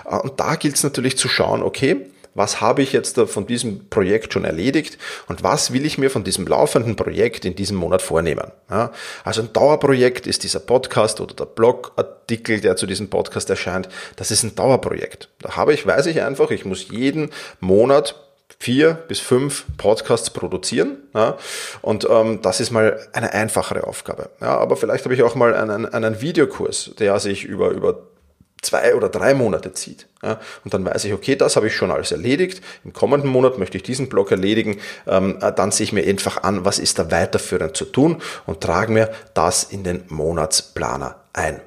Äh, 0.05 0.15
und 0.15 0.39
da 0.39 0.55
gilt 0.55 0.75
es 0.75 0.83
natürlich 0.83 1.17
zu 1.17 1.27
schauen, 1.27 1.61
okay, 1.61 2.07
was 2.33 2.61
habe 2.61 2.83
ich 2.83 2.93
jetzt 2.93 3.19
von 3.19 3.47
diesem 3.47 3.89
Projekt 3.89 4.31
schon 4.31 4.45
erledigt 4.45 4.99
und 5.27 5.41
was 5.41 5.73
will 5.73 5.85
ich 5.85 5.97
mir 5.97 6.11
von 6.11 6.23
diesem 6.23 6.45
laufenden 6.45 6.95
Projekt 6.95 7.45
in 7.45 7.55
diesem 7.55 7.77
Monat 7.77 8.03
vornehmen. 8.03 8.51
Ja, 8.69 8.91
also 9.23 9.41
ein 9.41 9.53
Dauerprojekt 9.53 10.27
ist 10.27 10.43
dieser 10.43 10.59
Podcast 10.59 11.19
oder 11.19 11.33
der 11.33 11.45
Blogartikel, 11.45 12.61
der 12.61 12.75
zu 12.75 12.85
diesem 12.85 13.09
Podcast 13.09 13.49
erscheint, 13.49 13.89
das 14.17 14.29
ist 14.29 14.43
ein 14.43 14.53
Dauerprojekt. 14.53 15.29
Da 15.39 15.55
habe 15.55 15.73
ich, 15.73 15.87
weiß 15.87 16.05
ich 16.05 16.21
einfach, 16.21 16.51
ich 16.51 16.63
muss 16.63 16.89
jeden 16.89 17.31
Monat 17.59 18.26
vier 18.59 18.93
bis 18.93 19.19
fünf 19.19 19.65
Podcasts 19.77 20.29
produzieren. 20.29 20.97
Ja, 21.13 21.37
und 21.81 22.07
ähm, 22.09 22.41
das 22.41 22.59
ist 22.59 22.71
mal 22.71 22.99
eine 23.13 23.33
einfachere 23.33 23.85
Aufgabe. 23.85 24.29
Ja, 24.41 24.57
aber 24.57 24.77
vielleicht 24.77 25.05
habe 25.05 25.13
ich 25.13 25.23
auch 25.23 25.35
mal 25.35 25.53
einen, 25.55 25.85
einen 25.85 26.21
Videokurs, 26.21 26.91
der 26.97 27.19
sich 27.19 27.43
über, 27.43 27.69
über 27.69 27.99
zwei 28.61 28.95
oder 28.95 29.09
drei 29.09 29.33
Monate 29.33 29.73
zieht. 29.73 30.07
Ja, 30.23 30.39
und 30.63 30.73
dann 30.73 30.83
weiß 30.83 31.05
ich, 31.05 31.13
okay, 31.13 31.35
das 31.35 31.55
habe 31.55 31.67
ich 31.67 31.75
schon 31.75 31.91
alles 31.91 32.11
erledigt. 32.11 32.61
Im 32.83 32.93
kommenden 32.93 33.29
Monat 33.29 33.57
möchte 33.57 33.77
ich 33.77 33.83
diesen 33.83 34.09
Block 34.09 34.31
erledigen. 34.31 34.79
Ähm, 35.05 35.37
äh, 35.41 35.51
dann 35.53 35.71
sehe 35.71 35.85
ich 35.85 35.93
mir 35.93 36.05
einfach 36.05 36.43
an, 36.43 36.65
was 36.65 36.79
ist 36.79 36.99
da 36.99 37.11
weiterführend 37.11 37.77
zu 37.77 37.85
tun 37.85 38.21
und 38.45 38.61
trage 38.61 38.91
mir 38.91 39.11
das 39.33 39.63
in 39.63 39.83
den 39.83 40.03
Monatsplaner 40.07 41.17
ein. 41.33 41.61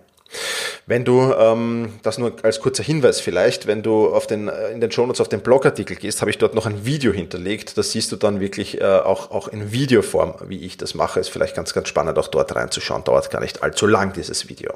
Wenn 0.87 1.05
du, 1.05 1.33
ähm, 1.35 1.93
das 2.03 2.19
nur 2.19 2.35
als 2.43 2.61
kurzer 2.61 2.83
Hinweis 2.83 3.21
vielleicht, 3.21 3.67
wenn 3.67 3.83
du 3.83 4.09
auf 4.09 4.27
den, 4.27 4.49
äh, 4.49 4.71
in 4.71 4.81
den 4.81 4.91
Shownotes 4.91 5.21
auf 5.21 5.29
den 5.29 5.41
Blogartikel 5.41 5.97
gehst, 5.97 6.21
habe 6.21 6.31
ich 6.31 6.39
dort 6.39 6.55
noch 6.55 6.67
ein 6.67 6.85
Video 6.85 7.13
hinterlegt. 7.13 7.79
Das 7.79 7.93
siehst 7.93 8.11
du 8.13 8.17
dann 8.17 8.41
wirklich 8.41 8.81
äh, 8.81 8.85
auch, 8.85 9.31
auch 9.31 9.49
in 9.49 9.73
Videoform, 9.73 10.35
wie 10.47 10.65
ich 10.65 10.77
das 10.77 10.95
mache. 10.95 11.21
Ist 11.21 11.29
vielleicht 11.29 11.55
ganz, 11.55 11.75
ganz 11.75 11.89
spannend, 11.89 12.19
auch 12.19 12.29
dort 12.29 12.55
reinzuschauen. 12.55 13.05
Dauert 13.05 13.31
gar 13.31 13.41
nicht 13.41 13.63
allzu 13.63 13.87
lang, 13.87 14.13
dieses 14.13 14.49
Video. 14.49 14.73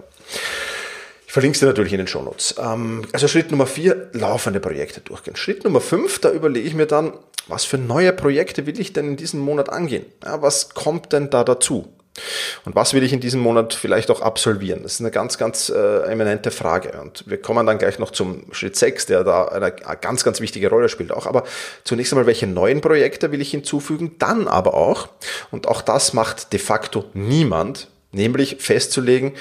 Ich 1.26 1.32
verlinke 1.32 1.58
dir 1.58 1.66
natürlich 1.66 1.92
in 1.92 1.98
den 1.98 2.06
Shownotes. 2.06 2.56
Ähm, 2.58 3.02
also 3.12 3.26
Schritt 3.26 3.50
Nummer 3.50 3.66
vier, 3.66 4.08
laufende 4.12 4.60
Projekte 4.60 5.00
durchgehen. 5.00 5.36
Schritt 5.36 5.64
Nummer 5.64 5.80
fünf, 5.80 6.20
da 6.20 6.30
überlege 6.30 6.68
ich 6.68 6.74
mir 6.74 6.86
dann, 6.86 7.12
was 7.48 7.64
für 7.64 7.78
neue 7.78 8.12
Projekte 8.12 8.66
will 8.66 8.78
ich 8.78 8.92
denn 8.92 9.08
in 9.08 9.16
diesem 9.16 9.40
Monat 9.40 9.68
angehen? 9.68 10.06
Ja, 10.24 10.42
was 10.42 10.70
kommt 10.70 11.12
denn 11.12 11.30
da 11.30 11.44
dazu? 11.44 11.92
Und 12.64 12.76
was 12.76 12.94
will 12.94 13.02
ich 13.02 13.12
in 13.12 13.20
diesem 13.20 13.40
Monat 13.40 13.74
vielleicht 13.74 14.10
auch 14.10 14.20
absolvieren? 14.20 14.82
Das 14.82 14.94
ist 14.94 15.00
eine 15.00 15.10
ganz, 15.10 15.36
ganz 15.36 15.68
äh, 15.68 16.02
eminente 16.10 16.50
Frage. 16.50 17.00
Und 17.00 17.24
wir 17.26 17.40
kommen 17.40 17.66
dann 17.66 17.78
gleich 17.78 17.98
noch 17.98 18.10
zum 18.10 18.52
Schritt 18.52 18.76
6, 18.76 19.06
der 19.06 19.24
da 19.24 19.46
eine 19.46 19.72
ganz, 19.72 20.22
ganz 20.22 20.40
wichtige 20.40 20.70
Rolle 20.70 20.88
spielt 20.88 21.12
auch. 21.12 21.26
Aber 21.26 21.44
zunächst 21.82 22.12
einmal, 22.12 22.26
welche 22.26 22.46
neuen 22.46 22.80
Projekte 22.80 23.32
will 23.32 23.40
ich 23.40 23.50
hinzufügen? 23.50 24.16
Dann 24.18 24.46
aber 24.46 24.74
auch, 24.74 25.08
und 25.50 25.66
auch 25.66 25.82
das 25.82 26.12
macht 26.12 26.52
de 26.52 26.60
facto 26.60 27.04
niemand, 27.14 27.88
nämlich 28.12 28.56
festzulegen, 28.60 29.32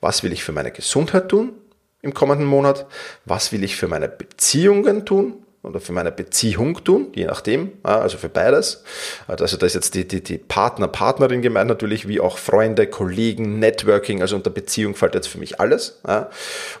was 0.00 0.22
will 0.22 0.32
ich 0.32 0.42
für 0.42 0.52
meine 0.52 0.72
Gesundheit 0.72 1.28
tun 1.28 1.52
im 2.00 2.14
kommenden 2.14 2.46
Monat? 2.46 2.86
Was 3.24 3.52
will 3.52 3.62
ich 3.62 3.76
für 3.76 3.88
meine 3.88 4.08
Beziehungen 4.08 5.04
tun? 5.04 5.41
Oder 5.62 5.80
für 5.80 5.92
meine 5.92 6.10
Beziehung 6.10 6.82
tun, 6.82 7.12
je 7.14 7.26
nachdem, 7.26 7.72
also 7.84 8.18
für 8.18 8.28
beides. 8.28 8.82
Also 9.28 9.56
da 9.56 9.64
ist 9.64 9.74
jetzt 9.74 9.94
die, 9.94 10.06
die, 10.06 10.22
die 10.22 10.38
Partner, 10.38 10.88
Partnerin 10.88 11.40
gemeint 11.40 11.68
natürlich, 11.68 12.08
wie 12.08 12.20
auch 12.20 12.36
Freunde, 12.36 12.88
Kollegen, 12.88 13.60
Networking, 13.60 14.22
also 14.22 14.34
unter 14.34 14.50
Beziehung 14.50 14.96
fällt 14.96 15.14
jetzt 15.14 15.28
für 15.28 15.38
mich 15.38 15.60
alles. 15.60 16.00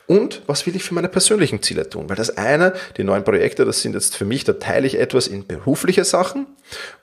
Und 0.06 0.42
was 0.46 0.66
will 0.66 0.74
ich 0.74 0.82
für 0.82 0.94
meine 0.94 1.08
persönlichen 1.08 1.62
Ziele 1.62 1.88
tun? 1.88 2.08
Weil 2.08 2.16
das 2.16 2.36
eine, 2.36 2.72
die 2.96 3.04
neuen 3.04 3.22
Projekte, 3.22 3.64
das 3.64 3.82
sind 3.82 3.94
jetzt 3.94 4.16
für 4.16 4.24
mich, 4.24 4.42
da 4.42 4.54
teile 4.54 4.86
ich 4.86 4.98
etwas 4.98 5.28
in 5.28 5.46
berufliche 5.46 6.04
Sachen 6.04 6.46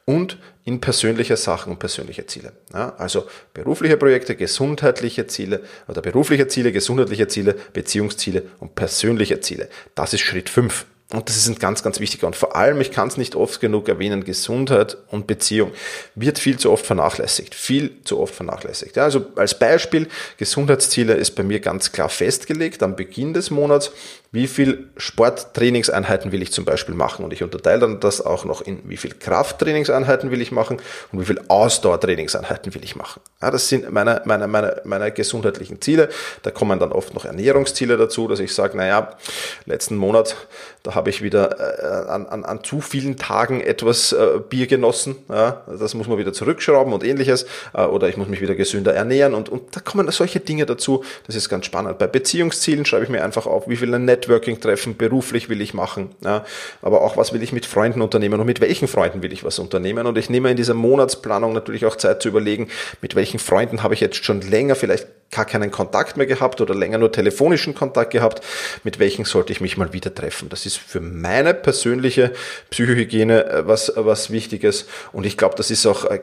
und 0.03 0.37
in 0.65 0.81
persönliche 0.81 1.37
Sachen 1.37 1.71
und 1.71 1.79
persönliche 1.79 2.25
Ziele. 2.25 2.51
Also 2.73 3.25
berufliche 3.53 3.95
Projekte, 3.95 4.35
gesundheitliche 4.35 5.27
Ziele 5.27 5.61
oder 5.87 6.01
berufliche 6.01 6.49
Ziele, 6.49 6.73
gesundheitliche 6.73 7.29
Ziele, 7.29 7.55
Beziehungsziele 7.71 8.43
und 8.59 8.75
persönliche 8.75 9.39
Ziele. 9.39 9.69
Das 9.95 10.13
ist 10.13 10.19
Schritt 10.21 10.49
fünf. 10.49 10.85
Und 11.11 11.27
das 11.27 11.37
ist 11.37 11.47
ein 11.47 11.55
ganz, 11.55 11.81
ganz 11.81 11.99
wichtiger. 11.99 12.27
Und 12.27 12.35
vor 12.35 12.55
allem, 12.55 12.79
ich 12.81 12.91
kann 12.91 13.07
es 13.07 13.17
nicht 13.17 13.35
oft 13.35 13.59
genug 13.59 13.89
erwähnen, 13.89 14.23
Gesundheit 14.23 14.95
und 15.07 15.25
Beziehung 15.25 15.71
wird 16.13 16.37
viel 16.37 16.59
zu 16.59 16.71
oft 16.71 16.85
vernachlässigt. 16.85 17.55
Viel 17.55 18.03
zu 18.03 18.19
oft 18.19 18.35
vernachlässigt. 18.35 18.95
Ja, 18.95 19.05
also 19.05 19.25
als 19.35 19.57
Beispiel, 19.57 20.07
Gesundheitsziele 20.37 21.15
ist 21.15 21.31
bei 21.31 21.41
mir 21.41 21.61
ganz 21.61 21.91
klar 21.91 22.09
festgelegt 22.09 22.83
am 22.83 22.95
Beginn 22.95 23.33
des 23.33 23.49
Monats 23.49 23.91
wie 24.31 24.47
viel 24.47 24.89
Sporttrainingseinheiten 24.97 26.31
will 26.31 26.43
ich 26.43 26.51
zum 26.51 26.63
Beispiel 26.63 26.93
machen 26.93 27.25
und 27.25 27.33
ich 27.33 27.41
unterteile 27.41 27.79
dann 27.79 27.99
das 27.99 28.23
auch 28.23 28.45
noch 28.45 28.61
in 28.61 28.87
wie 28.87 28.97
viel 28.97 29.15
Krafttrainingseinheiten 29.15 30.29
will 30.29 30.41
ich 30.41 30.51
machen 30.51 30.77
und 31.11 31.19
wie 31.19 31.25
viel 31.25 31.41
Ausdauertrainingseinheiten 31.47 32.75
will 32.75 32.83
ich 32.83 32.95
machen. 32.95 33.21
Ja, 33.41 33.49
das 33.49 33.69
sind 33.69 33.91
meine, 33.91 34.21
meine, 34.25 34.47
meine, 34.47 34.81
meine 34.83 35.11
gesundheitlichen 35.11 35.81
Ziele. 35.81 36.09
Da 36.43 36.51
kommen 36.51 36.79
dann 36.79 36.91
oft 36.91 37.15
noch 37.15 37.25
Ernährungsziele 37.25 37.97
dazu, 37.97 38.27
dass 38.27 38.39
ich 38.39 38.53
sage, 38.53 38.77
naja, 38.77 39.17
letzten 39.65 39.95
Monat, 39.95 40.35
da 40.83 40.93
habe 40.93 41.09
ich 41.09 41.23
wieder 41.23 41.59
äh, 41.59 42.09
an, 42.09 42.27
an, 42.27 42.45
an 42.45 42.63
zu 42.63 42.81
vielen 42.81 43.17
Tagen 43.17 43.61
etwas 43.61 44.11
äh, 44.13 44.39
Bier 44.47 44.67
genossen. 44.67 45.15
Ja, 45.27 45.63
das 45.67 45.95
muss 45.95 46.07
man 46.07 46.19
wieder 46.19 46.33
zurückschrauben 46.33 46.93
und 46.93 47.03
ähnliches. 47.03 47.47
Äh, 47.73 47.85
oder 47.85 48.09
ich 48.09 48.17
muss 48.17 48.27
mich 48.27 48.41
wieder 48.41 48.55
gesünder 48.55 48.93
ernähren 48.93 49.33
und, 49.33 49.49
und 49.49 49.75
da 49.75 49.79
kommen 49.79 50.09
solche 50.11 50.39
Dinge 50.39 50.67
dazu. 50.67 51.03
Das 51.25 51.35
ist 51.35 51.49
ganz 51.49 51.65
spannend. 51.65 51.97
Bei 51.97 52.07
Beziehungszielen 52.07 52.85
schreibe 52.85 53.05
ich 53.05 53.09
mir 53.09 53.23
einfach 53.23 53.47
auf, 53.47 53.67
wie 53.67 53.75
viele 53.75 53.97
Networking-Treffen 54.19 54.97
beruflich 54.97 55.49
will 55.49 55.61
ich 55.61 55.73
machen, 55.73 56.09
ja, 56.23 56.45
aber 56.81 57.01
auch 57.01 57.17
was 57.17 57.33
will 57.33 57.41
ich 57.41 57.51
mit 57.51 57.65
Freunden 57.65 58.01
unternehmen 58.01 58.39
und 58.39 58.45
mit 58.45 58.61
welchen 58.61 58.87
Freunden 58.87 59.21
will 59.21 59.33
ich 59.33 59.43
was 59.43 59.59
unternehmen. 59.59 60.05
Und 60.05 60.17
ich 60.17 60.29
nehme 60.29 60.51
in 60.51 60.57
dieser 60.57 60.73
Monatsplanung 60.73 61.53
natürlich 61.53 61.85
auch 61.85 61.95
Zeit 61.95 62.21
zu 62.21 62.27
überlegen, 62.29 62.67
mit 63.01 63.15
welchen 63.15 63.39
Freunden 63.39 63.83
habe 63.83 63.93
ich 63.93 63.99
jetzt 63.99 64.23
schon 64.23 64.41
länger 64.41 64.75
vielleicht 64.75 65.07
gar 65.31 65.45
keinen 65.45 65.71
Kontakt 65.71 66.17
mehr 66.17 66.25
gehabt 66.25 66.61
oder 66.61 66.73
länger 66.73 66.97
nur 66.97 67.11
telefonischen 67.11 67.75
Kontakt 67.75 68.11
gehabt, 68.11 68.43
mit 68.83 68.99
welchen 68.99 69.25
sollte 69.25 69.53
ich 69.53 69.61
mich 69.61 69.77
mal 69.77 69.93
wieder 69.93 70.13
treffen. 70.13 70.49
Das 70.49 70.65
ist 70.65 70.77
für 70.77 71.01
meine 71.01 71.53
persönliche 71.53 72.33
Psychohygiene 72.71 73.45
äh, 73.45 73.67
was, 73.67 73.91
was 73.95 74.31
Wichtiges. 74.31 74.87
Und 75.11 75.25
ich 75.25 75.37
glaube, 75.37 75.55
das 75.55 75.69
ist 75.71 75.85
auch 75.85 76.05
äh, 76.05 76.19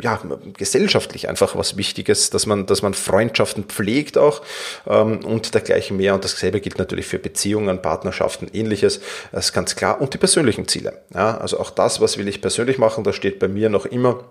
ja, 0.00 0.20
gesellschaftlich 0.56 1.28
einfach 1.28 1.56
was 1.56 1.76
Wichtiges, 1.76 2.30
dass 2.30 2.46
man, 2.46 2.66
dass 2.66 2.82
man 2.82 2.94
Freundschaften 2.94 3.64
pflegt 3.64 4.18
auch 4.18 4.42
ähm, 4.86 5.24
und 5.24 5.54
dergleichen 5.54 5.96
mehr. 5.96 6.14
Und 6.14 6.24
dasselbe 6.24 6.60
gilt 6.60 6.78
natürlich 6.78 7.06
für 7.06 7.18
Beziehungen, 7.18 7.80
Partnerschaften, 7.80 8.48
ähnliches, 8.52 9.00
das 9.32 9.46
ist 9.46 9.52
ganz 9.52 9.76
klar. 9.76 10.00
Und 10.00 10.14
die 10.14 10.18
persönlichen 10.18 10.68
Ziele. 10.68 11.02
Ja, 11.14 11.38
also 11.38 11.58
auch 11.58 11.70
das, 11.70 12.00
was 12.00 12.18
will 12.18 12.28
ich 12.28 12.40
persönlich 12.40 12.78
machen, 12.78 13.04
da 13.04 13.12
steht 13.12 13.38
bei 13.38 13.48
mir 13.48 13.70
noch 13.70 13.86
immer 13.86 14.24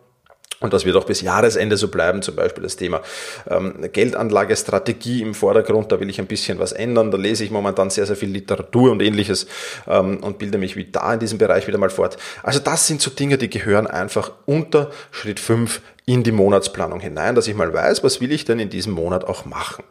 und 0.64 0.72
das 0.72 0.86
wird 0.86 0.96
auch 0.96 1.04
bis 1.04 1.20
Jahresende 1.20 1.76
so 1.76 1.90
bleiben, 1.90 2.22
zum 2.22 2.38
Beispiel 2.38 2.64
das 2.64 2.78
Thema 2.78 3.02
ähm, 3.50 3.76
Geldanlagestrategie 3.92 5.22
im 5.22 5.34
Vordergrund, 5.34 5.92
da 5.92 6.00
will 6.00 6.10
ich 6.10 6.20
ein 6.20 6.26
bisschen 6.26 6.58
was 6.58 6.72
ändern, 6.72 7.12
da 7.12 7.18
lese 7.18 7.44
ich 7.44 7.52
momentan 7.52 7.90
sehr, 7.90 8.06
sehr 8.06 8.16
viel 8.16 8.30
Literatur 8.30 8.92
und 8.92 9.02
ähnliches 9.02 9.46
ähm, 9.88 10.24
und 10.24 10.38
bilde 10.38 10.58
mich 10.58 10.78
wie 10.78 10.86
da 10.86 11.16
in 11.16 11.20
diesem 11.20 11.38
Bereich 11.38 11.68
wieder 11.68 11.78
mal 11.78 11.90
fort. 11.90 12.16
Also 12.44 12.60
das 12.60 12.88
sind 12.88 13.02
so 13.02 13.12
Dinge, 13.12 13.38
die 13.38 13.50
gehören 13.50 13.88
einfach 13.88 14.32
unter 14.46 14.90
Schritt 15.12 15.42
5 15.42 15.82
in 16.06 16.24
die 16.24 16.32
Monatsplanung 16.32 17.02
hinein, 17.02 17.36
dass 17.36 17.48
ich 17.50 17.56
mal 17.56 17.74
weiß, 17.74 18.02
was 18.06 18.22
will 18.22 18.32
ich 18.32 18.46
denn 18.46 18.60
in 18.60 18.70
diesem 18.70 18.94
Monat 18.94 19.26
auch 19.26 19.44
machen. 19.44 19.84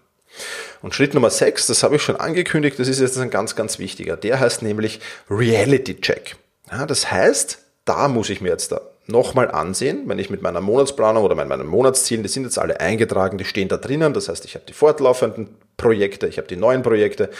Und 0.80 0.94
Schritt 0.94 1.12
Nummer 1.12 1.28
6, 1.28 1.66
das 1.66 1.82
habe 1.82 1.96
ich 1.96 2.02
schon 2.02 2.16
angekündigt, 2.16 2.78
das 2.78 2.88
ist 2.88 2.98
jetzt 2.98 3.18
ein 3.18 3.28
ganz, 3.28 3.56
ganz 3.56 3.78
wichtiger, 3.78 4.16
der 4.16 4.40
heißt 4.40 4.62
nämlich 4.62 5.00
Reality 5.28 6.00
Check. 6.00 6.36
Ja, 6.70 6.86
das 6.86 7.10
heißt, 7.10 7.58
da 7.84 8.08
muss 8.08 8.30
ich 8.30 8.40
mir 8.40 8.48
jetzt 8.48 8.72
da 8.72 8.80
nochmal 9.06 9.50
ansehen, 9.50 10.04
wenn 10.06 10.18
ich 10.18 10.30
mit 10.30 10.42
meiner 10.42 10.60
Monatsplanung 10.60 11.24
oder 11.24 11.34
mit 11.34 11.48
meinen 11.48 11.66
Monatszielen, 11.66 12.22
die 12.22 12.28
sind 12.28 12.44
jetzt 12.44 12.58
alle 12.58 12.80
eingetragen, 12.80 13.38
die 13.38 13.44
stehen 13.44 13.68
da 13.68 13.76
drinnen. 13.76 14.14
Das 14.14 14.28
heißt, 14.28 14.44
ich 14.44 14.54
habe 14.54 14.64
die 14.66 14.72
fortlaufenden 14.72 15.56
Projekte, 15.76 16.28
ich 16.28 16.38
habe 16.38 16.48
die 16.48 16.56
neuen 16.56 16.82
Projekte 16.82 17.30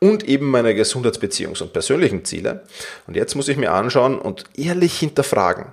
und 0.00 0.24
eben 0.24 0.50
meine 0.50 0.74
Gesundheitsbeziehungs- 0.74 1.62
und 1.62 1.72
persönlichen 1.72 2.24
Ziele. 2.24 2.64
Und 3.06 3.16
jetzt 3.16 3.34
muss 3.36 3.48
ich 3.48 3.56
mir 3.56 3.72
anschauen 3.72 4.18
und 4.18 4.44
ehrlich 4.56 4.98
hinterfragen. 4.98 5.66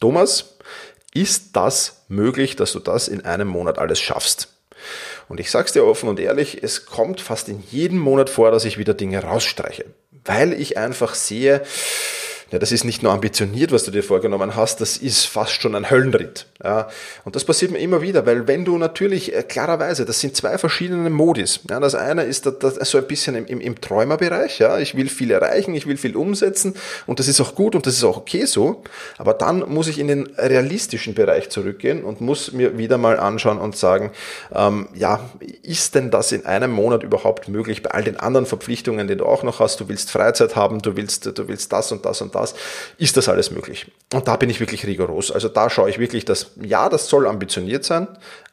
Thomas, 0.00 0.56
ist 1.12 1.56
das 1.56 2.04
möglich, 2.08 2.56
dass 2.56 2.72
du 2.72 2.78
das 2.78 3.08
in 3.08 3.24
einem 3.24 3.48
Monat 3.48 3.78
alles 3.78 4.00
schaffst? 4.00 4.48
Und 5.28 5.40
ich 5.40 5.50
sag's 5.50 5.72
dir 5.72 5.84
offen 5.84 6.08
und 6.08 6.18
ehrlich, 6.18 6.62
es 6.62 6.86
kommt 6.86 7.20
fast 7.20 7.48
in 7.48 7.62
jedem 7.70 7.98
Monat 7.98 8.30
vor, 8.30 8.50
dass 8.50 8.64
ich 8.64 8.78
wieder 8.78 8.94
Dinge 8.94 9.22
rausstreiche, 9.22 9.84
weil 10.24 10.52
ich 10.52 10.76
einfach 10.76 11.14
sehe, 11.14 11.62
ja, 12.50 12.58
das 12.58 12.72
ist 12.72 12.84
nicht 12.84 13.02
nur 13.02 13.12
ambitioniert, 13.12 13.72
was 13.72 13.84
du 13.84 13.90
dir 13.90 14.02
vorgenommen 14.02 14.56
hast, 14.56 14.80
das 14.80 14.96
ist 14.96 15.24
fast 15.26 15.52
schon 15.52 15.74
ein 15.74 15.90
Höllenritt. 15.90 16.46
Ja, 16.62 16.88
und 17.24 17.36
das 17.36 17.44
passiert 17.44 17.70
mir 17.70 17.78
immer 17.78 18.02
wieder, 18.02 18.26
weil 18.26 18.46
wenn 18.46 18.64
du 18.64 18.76
natürlich 18.76 19.34
äh, 19.34 19.42
klarerweise, 19.42 20.04
das 20.04 20.20
sind 20.20 20.36
zwei 20.36 20.58
verschiedene 20.58 21.08
Modis. 21.08 21.60
Ja, 21.70 21.80
das 21.80 21.94
eine 21.94 22.24
ist 22.24 22.46
das, 22.46 22.58
das 22.58 22.90
so 22.90 22.98
ein 22.98 23.06
bisschen 23.06 23.34
im, 23.34 23.46
im, 23.46 23.60
im 23.60 23.80
Träumerbereich. 23.80 24.58
Ja, 24.58 24.78
ich 24.78 24.96
will 24.96 25.08
viel 25.08 25.30
erreichen, 25.30 25.74
ich 25.74 25.86
will 25.86 25.96
viel 25.96 26.16
umsetzen 26.16 26.74
und 27.06 27.18
das 27.18 27.28
ist 27.28 27.40
auch 27.40 27.54
gut 27.54 27.74
und 27.74 27.86
das 27.86 27.94
ist 27.94 28.04
auch 28.04 28.16
okay 28.16 28.44
so. 28.44 28.82
Aber 29.16 29.32
dann 29.32 29.60
muss 29.68 29.88
ich 29.88 29.98
in 29.98 30.08
den 30.08 30.26
realistischen 30.36 31.14
Bereich 31.14 31.50
zurückgehen 31.50 32.04
und 32.04 32.20
muss 32.20 32.52
mir 32.52 32.76
wieder 32.76 32.98
mal 32.98 33.18
anschauen 33.18 33.58
und 33.58 33.76
sagen, 33.76 34.10
ähm, 34.54 34.88
ja, 34.94 35.20
ist 35.62 35.94
denn 35.94 36.10
das 36.10 36.32
in 36.32 36.46
einem 36.46 36.72
Monat 36.72 37.02
überhaupt 37.02 37.48
möglich 37.48 37.82
bei 37.82 37.90
all 37.90 38.02
den 38.02 38.18
anderen 38.18 38.46
Verpflichtungen, 38.46 39.08
die 39.08 39.16
du 39.16 39.24
auch 39.24 39.44
noch 39.44 39.60
hast? 39.60 39.80
Du 39.80 39.88
willst 39.88 40.10
Freizeit 40.10 40.56
haben, 40.56 40.82
du 40.82 40.96
willst, 40.96 41.26
du 41.26 41.48
willst 41.48 41.72
das 41.72 41.92
und 41.92 42.04
das 42.04 42.20
und 42.20 42.34
das. 42.34 42.39
Ist 42.98 43.16
das 43.16 43.28
alles 43.28 43.50
möglich? 43.50 43.86
Und 44.12 44.28
da 44.28 44.36
bin 44.36 44.50
ich 44.50 44.60
wirklich 44.60 44.86
rigoros. 44.86 45.30
Also 45.30 45.48
da 45.48 45.70
schaue 45.70 45.90
ich 45.90 45.98
wirklich, 45.98 46.24
dass 46.24 46.52
ja, 46.60 46.88
das 46.88 47.08
soll 47.08 47.26
ambitioniert 47.26 47.84
sein, 47.84 48.08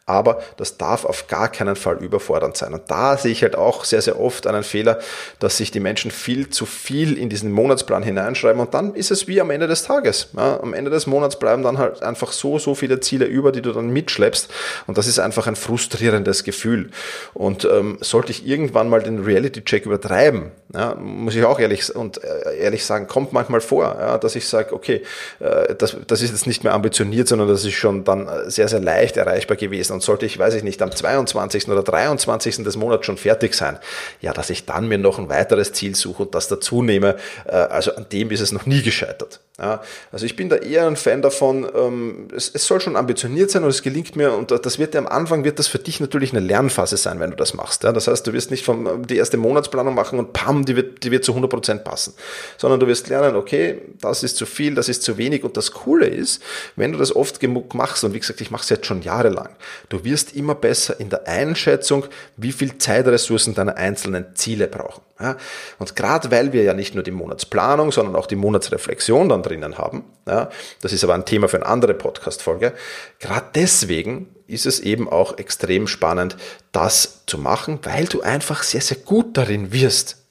aber 0.08 0.42
das 0.56 0.78
darf 0.78 1.06
auf 1.06 1.28
gar 1.28 1.50
keinen 1.50 1.76
Fall 1.76 1.98
überfordernd 1.98 2.56
sein. 2.56 2.74
Und 2.74 2.84
da 2.88 3.18
sehe 3.18 3.32
ich 3.32 3.44
halt 3.44 3.58
auch 3.58 3.84
sehr, 3.84 4.02
sehr 4.02 4.20
oft 4.20 4.48
einen 4.48 4.64
Fehler, 4.64 5.00
dass 5.40 5.58
sich 5.58 5.70
die 5.70 5.82
Menschen 5.82 6.12
viel 6.12 6.50
zu 6.50 6.66
viel 6.66 7.18
in 7.18 7.30
diesen 7.30 7.52
Monatsplan 7.52 8.04
hineinschreiben 8.04 8.62
und 8.62 8.74
dann 8.74 8.96
ist 8.96 9.12
es 9.12 9.28
wie 9.28 9.42
am 9.42 9.52
Ende 9.52 9.68
des 9.68 9.84
Tages. 9.84 10.30
Ja, 10.36 10.62
am 10.62 10.74
Ende 10.74 10.90
des 10.90 11.08
Monats 11.08 11.38
bleiben 11.38 11.62
dann 11.62 11.78
halt 11.78 12.02
einfach 12.02 12.32
so, 12.32 12.58
so 12.58 12.74
viele 12.74 13.02
Ziele 13.02 13.26
über, 13.26 13.52
die 13.52 13.62
du 13.62 13.74
dann 13.74 13.90
mitschleppst 13.90 14.50
und 14.88 14.98
das 14.98 15.08
ist 15.08 15.20
einfach 15.20 15.46
ein 15.46 15.58
frustrierendes 15.58 16.46
Gefühl. 16.46 16.90
Und 17.34 17.66
ähm, 17.66 17.98
sollte 18.00 18.32
ich 18.32 18.48
irgendwann 18.48 18.88
mal 18.88 19.04
den 19.04 19.24
Reality-Check 19.24 19.86
übertreiben, 19.86 20.52
ja, 20.74 20.96
muss 20.96 21.36
ich 21.36 21.44
auch 21.44 21.60
ehrlich 21.60 21.94
und 21.94 22.24
äh, 22.24 22.58
ehrlich 22.58 22.86
sagen, 22.86 23.08
kommt 23.08 23.34
manchmal 23.34 23.62
vor, 23.62 23.84
ja, 24.00 24.18
dass 24.18 24.36
ich 24.36 24.48
sage, 24.48 24.74
okay, 24.74 25.02
äh, 25.40 25.76
das, 25.76 25.98
das 26.08 26.22
ist 26.22 26.32
jetzt 26.32 26.48
nicht 26.48 26.64
mehr 26.64 26.74
ambitioniert, 26.74 27.28
sondern 27.28 27.50
das 27.50 27.66
ist 27.66 27.74
schon 27.74 28.06
dann 28.06 28.30
sehr, 28.48 28.70
sehr 28.70 28.80
leicht 28.80 29.18
erreichbar 29.18 29.58
gewesen 29.58 29.97
und 29.98 30.02
sollte 30.02 30.28
ich, 30.28 30.38
weiß 30.38 30.54
ich 30.54 30.64
nicht, 30.64 30.80
am 30.84 30.92
22. 30.92 31.70
oder 31.70 31.82
23. 31.82 32.64
des 32.64 32.78
Monats 32.78 33.08
schon 33.08 33.18
fertig 33.18 33.56
sein, 33.56 33.80
ja, 34.22 34.32
dass 34.32 34.52
ich 34.52 34.66
dann 34.66 34.88
mir 34.88 35.00
noch 35.00 35.18
ein 35.18 35.28
weiteres 35.28 35.74
Ziel 35.74 35.96
suche 35.96 36.24
und 36.24 36.36
das 36.36 36.48
dazu 36.48 36.84
nehme, 36.84 37.16
äh, 37.46 37.56
also 37.56 37.96
an 37.96 38.06
dem 38.12 38.30
ist 38.30 38.42
es 38.42 38.52
noch 38.52 38.68
nie 38.68 38.84
gescheitert. 38.84 39.40
Ja, 39.60 39.82
also 40.12 40.28
ich 40.28 40.36
bin 40.36 40.50
da 40.50 40.58
eher 40.58 40.86
ein 40.86 40.96
Fan 40.96 41.24
davon, 41.24 41.68
ähm, 41.76 42.28
es, 42.36 42.52
es, 42.54 42.68
soll 42.68 42.80
schon 42.80 42.96
ambitioniert 42.96 43.50
sein 43.50 43.64
und 43.64 43.72
es 43.72 43.82
gelingt 43.82 44.16
mir 44.16 44.34
und 44.34 44.52
das 44.52 44.78
wird 44.78 44.94
ja 44.94 45.00
am 45.00 45.08
Anfang 45.08 45.44
wird 45.46 45.58
das 45.58 45.66
für 45.66 45.80
dich 45.80 46.00
natürlich 46.00 46.32
eine 46.32 46.46
Lernphase 46.46 46.96
sein, 46.96 47.20
wenn 47.20 47.32
du 47.32 47.36
das 47.36 47.56
machst. 47.56 47.84
Ja? 47.84 47.92
Das 47.92 48.08
heißt, 48.08 48.28
du 48.28 48.34
wirst 48.34 48.52
nicht 48.52 48.64
vom, 48.64 49.08
die 49.08 49.18
erste 49.18 49.38
Monatsplanung 49.38 49.96
machen 49.96 50.20
und 50.20 50.32
pam, 50.32 50.64
die 50.64 50.76
wird, 50.76 51.04
die 51.04 51.10
wird 51.10 51.26
zu 51.26 51.34
100% 51.34 51.80
passen, 51.80 52.14
sondern 52.60 52.80
du 52.80 52.86
wirst 52.86 53.08
lernen, 53.08 53.36
okay, 53.36 53.82
das 54.00 54.22
ist 54.22 54.38
zu 54.38 54.46
viel, 54.46 54.76
das 54.76 54.90
ist 54.90 55.02
zu 55.02 55.18
wenig 55.18 55.44
und 55.44 55.58
das 55.58 55.72
Coole 55.72 56.06
ist, 56.06 56.40
wenn 56.76 56.92
du 56.92 57.00
das 57.00 57.16
oft 57.16 57.40
genug 57.40 57.74
machst 57.74 58.04
und 58.04 58.14
wie 58.14 58.20
gesagt, 58.20 58.42
ich 58.42 58.52
mache 58.52 58.62
es 58.62 58.70
jetzt 58.70 58.86
schon 58.86 59.02
jahrelang, 59.02 59.50
du 59.90 60.04
wirst 60.04 60.36
immer 60.36 60.54
besser 60.54 61.00
in 61.00 61.10
der 61.10 61.28
Einschätzung, 61.28 62.06
wie 62.36 62.52
viel 62.52 62.78
Zeitressourcen 62.78 63.56
deine 63.56 63.76
einzelnen 63.76 64.36
Ziele 64.36 64.68
brauchen. 64.68 65.07
Ja? 65.20 65.38
Und 65.80 65.96
gerade 65.96 66.32
weil 66.32 66.54
wir 66.54 66.64
ja 66.64 66.74
nicht 66.74 66.96
nur 66.96 67.04
die 67.04 67.12
Monatsplanung, 67.12 67.92
sondern 67.92 68.16
auch 68.16 68.28
die 68.28 68.36
Monatsreflexion 68.36 69.30
dann 69.30 69.44
drinnen 69.44 69.78
haben. 69.78 70.04
Ja, 70.28 70.50
das 70.82 70.94
ist 70.94 71.04
aber 71.04 71.14
ein 71.14 71.26
Thema 71.26 71.48
für 71.48 71.58
eine 71.58 71.66
andere 71.66 71.94
Podcast-Folge. 71.94 72.74
Gerade 73.20 73.48
deswegen 73.56 74.36
ist 74.48 74.66
es 74.66 74.80
eben 74.80 75.10
auch 75.10 75.38
extrem 75.38 75.88
spannend, 75.88 76.38
das 76.72 77.26
zu 77.26 77.38
machen, 77.38 77.80
weil 77.84 78.06
du 78.06 78.22
einfach 78.22 78.64
sehr, 78.64 78.82
sehr 78.82 78.98
gut 78.98 79.38
darin 79.38 79.74
wirst 79.74 80.24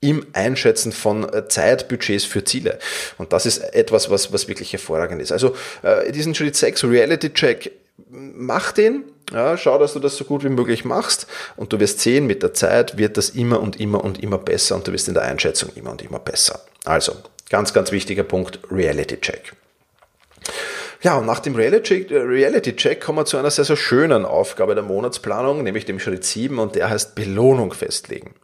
im 0.00 0.26
Einschätzen 0.32 0.92
von 0.92 1.30
äh, 1.32 1.46
Zeitbudgets 1.48 2.24
für 2.24 2.42
Ziele. 2.42 2.78
Und 3.18 3.32
das 3.32 3.44
ist 3.44 3.58
etwas, 3.58 4.10
was, 4.10 4.32
was 4.32 4.48
wirklich 4.48 4.72
hervorragend 4.72 5.20
ist. 5.20 5.30
Also 5.30 5.54
äh, 5.82 6.10
diesen 6.10 6.34
Schritt 6.34 6.56
6, 6.56 6.84
Reality 6.84 7.32
Check, 7.32 7.72
mach 8.08 8.72
den, 8.72 9.04
ja, 9.32 9.56
schau, 9.56 9.78
dass 9.78 9.92
du 9.92 10.00
das 10.00 10.16
so 10.16 10.24
gut 10.24 10.44
wie 10.44 10.48
möglich 10.48 10.84
machst 10.84 11.26
und 11.56 11.72
du 11.72 11.80
wirst 11.80 12.00
sehen, 12.00 12.26
mit 12.26 12.42
der 12.42 12.54
Zeit 12.54 12.98
wird 12.98 13.16
das 13.16 13.30
immer 13.30 13.60
und 13.60 13.80
immer 13.80 14.02
und 14.04 14.22
immer 14.22 14.38
besser 14.38 14.76
und 14.76 14.86
du 14.86 14.92
wirst 14.92 15.08
in 15.08 15.14
der 15.14 15.24
Einschätzung 15.24 15.70
immer 15.74 15.90
und 15.92 16.02
immer 16.02 16.18
besser. 16.18 16.60
Also, 16.84 17.14
Ganz, 17.50 17.72
ganz 17.72 17.90
wichtiger 17.90 18.22
Punkt, 18.22 18.60
Reality 18.70 19.20
Check. 19.20 19.54
Ja, 21.02 21.16
und 21.16 21.26
nach 21.26 21.40
dem 21.40 21.56
Reality 21.56 22.76
Check 22.76 23.00
kommen 23.00 23.18
wir 23.18 23.24
zu 23.24 23.38
einer 23.38 23.50
sehr, 23.50 23.64
sehr 23.64 23.76
schönen 23.76 24.24
Aufgabe 24.24 24.76
der 24.76 24.84
Monatsplanung, 24.84 25.64
nämlich 25.64 25.84
dem 25.84 25.98
Schritt 25.98 26.24
7 26.24 26.60
und 26.60 26.76
der 26.76 26.88
heißt 26.88 27.16
Belohnung 27.16 27.72
festlegen. 27.72 28.34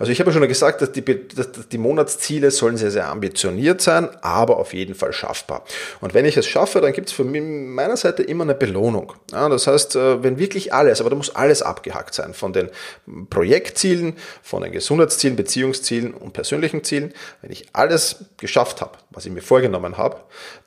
Also 0.00 0.12
ich 0.12 0.18
habe 0.18 0.30
ja 0.30 0.38
schon 0.38 0.48
gesagt, 0.48 0.80
dass 0.80 0.92
die, 0.92 1.04
dass 1.04 1.68
die 1.70 1.76
Monatsziele 1.76 2.50
sollen 2.50 2.78
sehr, 2.78 2.90
sehr 2.90 3.08
ambitioniert 3.08 3.82
sein, 3.82 4.08
aber 4.22 4.56
auf 4.56 4.72
jeden 4.72 4.94
Fall 4.94 5.12
schaffbar. 5.12 5.62
Und 6.00 6.14
wenn 6.14 6.24
ich 6.24 6.38
es 6.38 6.46
schaffe, 6.46 6.80
dann 6.80 6.94
gibt 6.94 7.08
es 7.08 7.12
von 7.14 7.30
meiner 7.74 7.98
Seite 7.98 8.22
immer 8.22 8.44
eine 8.44 8.54
Belohnung. 8.54 9.12
Ja, 9.30 9.50
das 9.50 9.66
heißt, 9.66 9.96
äh, 9.96 10.22
wenn 10.22 10.38
wirklich 10.38 10.72
alles, 10.72 11.02
aber 11.02 11.10
da 11.10 11.16
muss 11.16 11.36
alles 11.36 11.60
abgehackt 11.60 12.14
sein, 12.14 12.32
von 12.32 12.54
den 12.54 12.70
Projektzielen, 13.28 14.16
von 14.42 14.62
den 14.62 14.72
Gesundheitszielen, 14.72 15.36
Beziehungszielen 15.36 16.14
und 16.14 16.32
persönlichen 16.32 16.82
Zielen, 16.82 17.12
wenn 17.42 17.52
ich 17.52 17.66
alles 17.74 18.24
geschafft 18.38 18.80
habe, 18.80 18.92
was 19.10 19.26
ich 19.26 19.32
mir 19.32 19.42
vorgenommen 19.42 19.98
habe, 19.98 20.16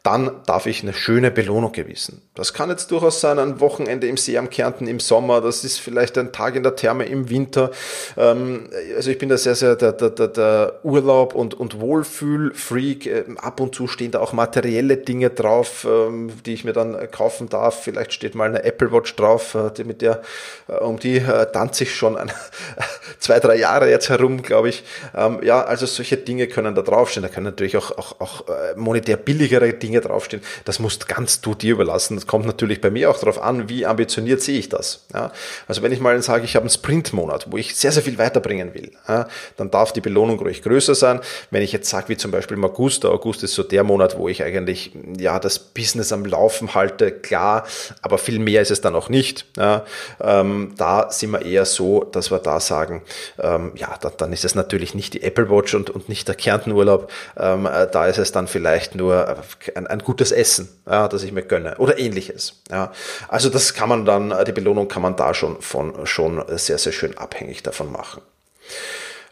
dann 0.04 0.43
darf 0.46 0.67
ich 0.67 0.84
eine 0.84 0.93
schöne 0.93 1.32
Belohnung 1.32 1.72
gewissen. 1.72 2.22
Das 2.36 2.54
kann 2.54 2.69
jetzt 2.69 2.91
durchaus 2.91 3.22
sein, 3.22 3.39
ein 3.39 3.62
Wochenende 3.62 4.06
im 4.06 4.17
See 4.17 4.38
am 4.38 4.50
Kärnten 4.50 4.86
im 4.86 5.00
Sommer, 5.00 5.41
das 5.41 5.63
ist 5.63 5.80
vielleicht 5.80 6.17
ein 6.19 6.34
Tag 6.34 6.56
in 6.56 6.62
der 6.62 6.76
Therme 6.76 7.06
im 7.06 7.30
Winter. 7.30 7.72
Ähm, 8.15 8.69
also 8.96 9.10
ich 9.10 9.22
bin 9.23 9.29
da 9.29 9.38
sehr, 9.38 9.55
sehr 9.55 9.77
der, 9.77 9.93
der, 9.93 10.09
der, 10.09 10.27
der 10.27 10.79
Urlaub- 10.83 11.33
und, 11.33 11.53
und 11.53 11.79
Wohlfühl-Freak. 11.79 13.05
Ähm, 13.05 13.38
ab 13.38 13.62
und 13.62 13.73
zu 13.73 13.88
stehen 13.88 14.12
da 14.12 14.19
auch 14.19 14.33
materielle 14.33 14.97
Dinge 14.97 15.29
drauf, 15.29 15.88
ähm, 15.89 16.29
die 16.45 16.53
ich 16.53 16.65
mir 16.65 16.73
dann 16.73 17.09
kaufen 17.09 17.47
darf. 17.47 17.83
Vielleicht 17.83 18.12
steht 18.12 18.36
mal 18.36 18.49
eine 18.49 18.65
Apple 18.65 18.91
Watch 18.91 19.15
drauf, 19.15 19.55
äh, 19.55 19.83
mit 19.86 20.01
der, 20.01 20.21
äh, 20.67 20.73
um 20.73 20.99
die 20.99 21.19
äh, 21.19 21.45
tanze 21.53 21.86
ich 21.86 21.95
schon 21.95 22.17
zwei, 23.19 23.39
drei 23.39 23.55
Jahre 23.55 23.89
jetzt 23.89 24.09
herum, 24.09 24.41
glaube 24.41 24.67
ich. 24.67 24.83
Ja, 25.13 25.63
also 25.63 25.86
solche 25.86 26.17
Dinge 26.17 26.47
können 26.47 26.75
da 26.75 26.81
draufstehen. 26.81 27.23
Da 27.23 27.29
können 27.29 27.45
natürlich 27.45 27.77
auch, 27.77 27.91
auch, 27.97 28.19
auch 28.19 28.43
monetär 28.75 29.15
billigere 29.15 29.71
Dinge 29.71 29.93
Dinge 29.93 30.01
draufstehen, 30.01 30.41
das 30.65 30.79
musst 30.79 31.07
ganz 31.07 31.41
du 31.41 31.53
dir 31.53 31.73
überlassen. 31.73 32.15
Das 32.15 32.25
kommt 32.25 32.45
natürlich 32.45 32.81
bei 32.81 32.89
mir 32.89 33.09
auch 33.09 33.19
darauf 33.19 33.41
an, 33.41 33.69
wie 33.69 33.86
ambitioniert 33.86 34.41
sehe 34.41 34.57
ich 34.57 34.69
das. 34.69 35.05
Ja? 35.13 35.31
Also 35.67 35.83
wenn 35.83 35.91
ich 35.91 35.99
mal 35.99 36.19
sage, 36.21 36.45
ich 36.45 36.55
habe 36.55 36.63
einen 36.63 36.71
Sprintmonat, 36.71 37.51
wo 37.51 37.57
ich 37.57 37.75
sehr, 37.75 37.91
sehr 37.91 38.03
viel 38.03 38.17
weiterbringen 38.17 38.73
will, 38.73 38.91
ja, 39.13 39.28
dann 39.58 39.71
darf 39.71 39.93
die 39.93 40.02
Belohnung 40.02 40.39
ruhig 40.39 40.62
größer 40.62 40.95
sein. 40.95 41.19
Wenn 41.52 41.62
ich 41.62 41.71
jetzt 41.71 41.89
sage, 41.89 42.10
wie 42.10 42.17
zum 42.17 42.32
Beispiel 42.32 42.58
im 42.58 42.65
August, 42.65 43.06
August 43.06 43.43
ist 43.43 43.54
so 43.54 43.63
der 43.63 43.84
Monat, 43.84 44.17
wo 44.17 44.28
ich 44.28 44.43
eigentlich 44.43 44.91
ja 45.17 45.39
das 45.39 45.60
Business 45.60 46.12
am 46.12 46.26
Laufen 46.26 46.73
halte, 46.73 47.12
klar, 47.12 47.65
aber 48.02 48.17
viel 48.17 48.39
mehr 48.39 48.62
ist 48.62 48.71
es 48.71 48.82
dann 48.82 48.95
auch 48.95 49.10
nicht. 49.10 49.45
Ja? 49.58 49.86
Ähm, 50.21 50.73
da 50.78 51.12
sind 51.12 51.32
wir 51.32 51.43
eher 51.43 51.65
so, 51.65 52.04
dass 52.04 52.32
wir 52.32 52.39
da 52.39 52.60
sagen, 52.60 53.04
ähm, 53.39 53.71
ja, 53.76 53.95
da, 54.02 54.10
dann 54.10 54.34
ist 54.34 54.45
es 54.45 54.56
natürlich 54.56 54.95
nicht 54.95 55.13
die 55.13 55.23
Apple 55.23 55.49
Watch 55.49 55.73
und, 55.76 55.89
und 55.89 56.10
nicht 56.10 56.28
der 56.28 56.36
Kärntenurlaub. 56.36 57.12
Ähm, 57.38 57.65
äh, 57.65 57.88
da 57.91 58.08
ist 58.08 58.17
es 58.17 58.32
dann 58.32 58.47
vielleicht 58.47 58.95
nur 58.95 59.28
ein 59.76 59.84
ein, 59.84 59.88
ein 59.88 59.99
gutes 59.99 60.32
Essen, 60.32 60.69
ja, 60.88 61.08
das 61.08 61.23
ich 61.23 61.32
mir 61.32 61.43
gönne 61.43 61.78
oder 61.78 61.97
ähnliches. 61.97 62.62
Ja. 62.69 62.91
Also 63.28 63.49
das 63.49 63.73
kann 63.73 63.89
man 63.89 64.06
dann, 64.06 64.34
die 64.45 64.52
Belohnung 64.52 64.88
kann 64.88 65.02
man 65.02 65.15
da 65.15 65.34
schon, 65.34 65.62
von, 65.62 66.06
schon 66.06 66.43
sehr, 66.58 66.78
sehr 66.78 66.91
schön 66.93 67.17
abhängig 67.17 67.63
davon 67.63 67.91
machen. 67.91 68.21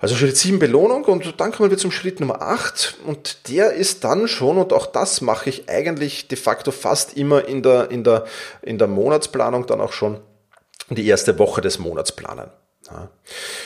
Also 0.02 0.16
Schritt 0.16 0.36
7 0.36 0.58
Belohnung 0.58 1.06
und 1.06 1.40
dann 1.40 1.52
kommen 1.52 1.70
wir 1.70 1.78
zum 1.78 1.92
Schritt 1.92 2.20
Nummer 2.20 2.42
8 2.42 2.98
und 3.06 3.48
der 3.50 3.74
ist 3.74 4.04
dann 4.04 4.28
schon, 4.28 4.58
und 4.58 4.74
auch 4.74 4.88
das 4.88 5.22
mache 5.22 5.52
ich 5.52 5.70
eigentlich 5.70 6.28
de 6.28 6.40
facto 6.40 6.72
fast 6.72 7.16
immer 7.16 7.48
in 7.48 7.62
der, 7.62 7.92
in 7.92 8.04
der, 8.04 8.26
in 8.64 8.80
der 8.80 8.88
Monatsplanung 8.88 9.68
dann 9.68 9.80
auch 9.80 9.94
schon 9.94 10.20
die 10.90 11.08
erste 11.08 11.38
Woche 11.38 11.62
des 11.62 11.78
Monats 11.78 12.12
planen. 12.12 12.50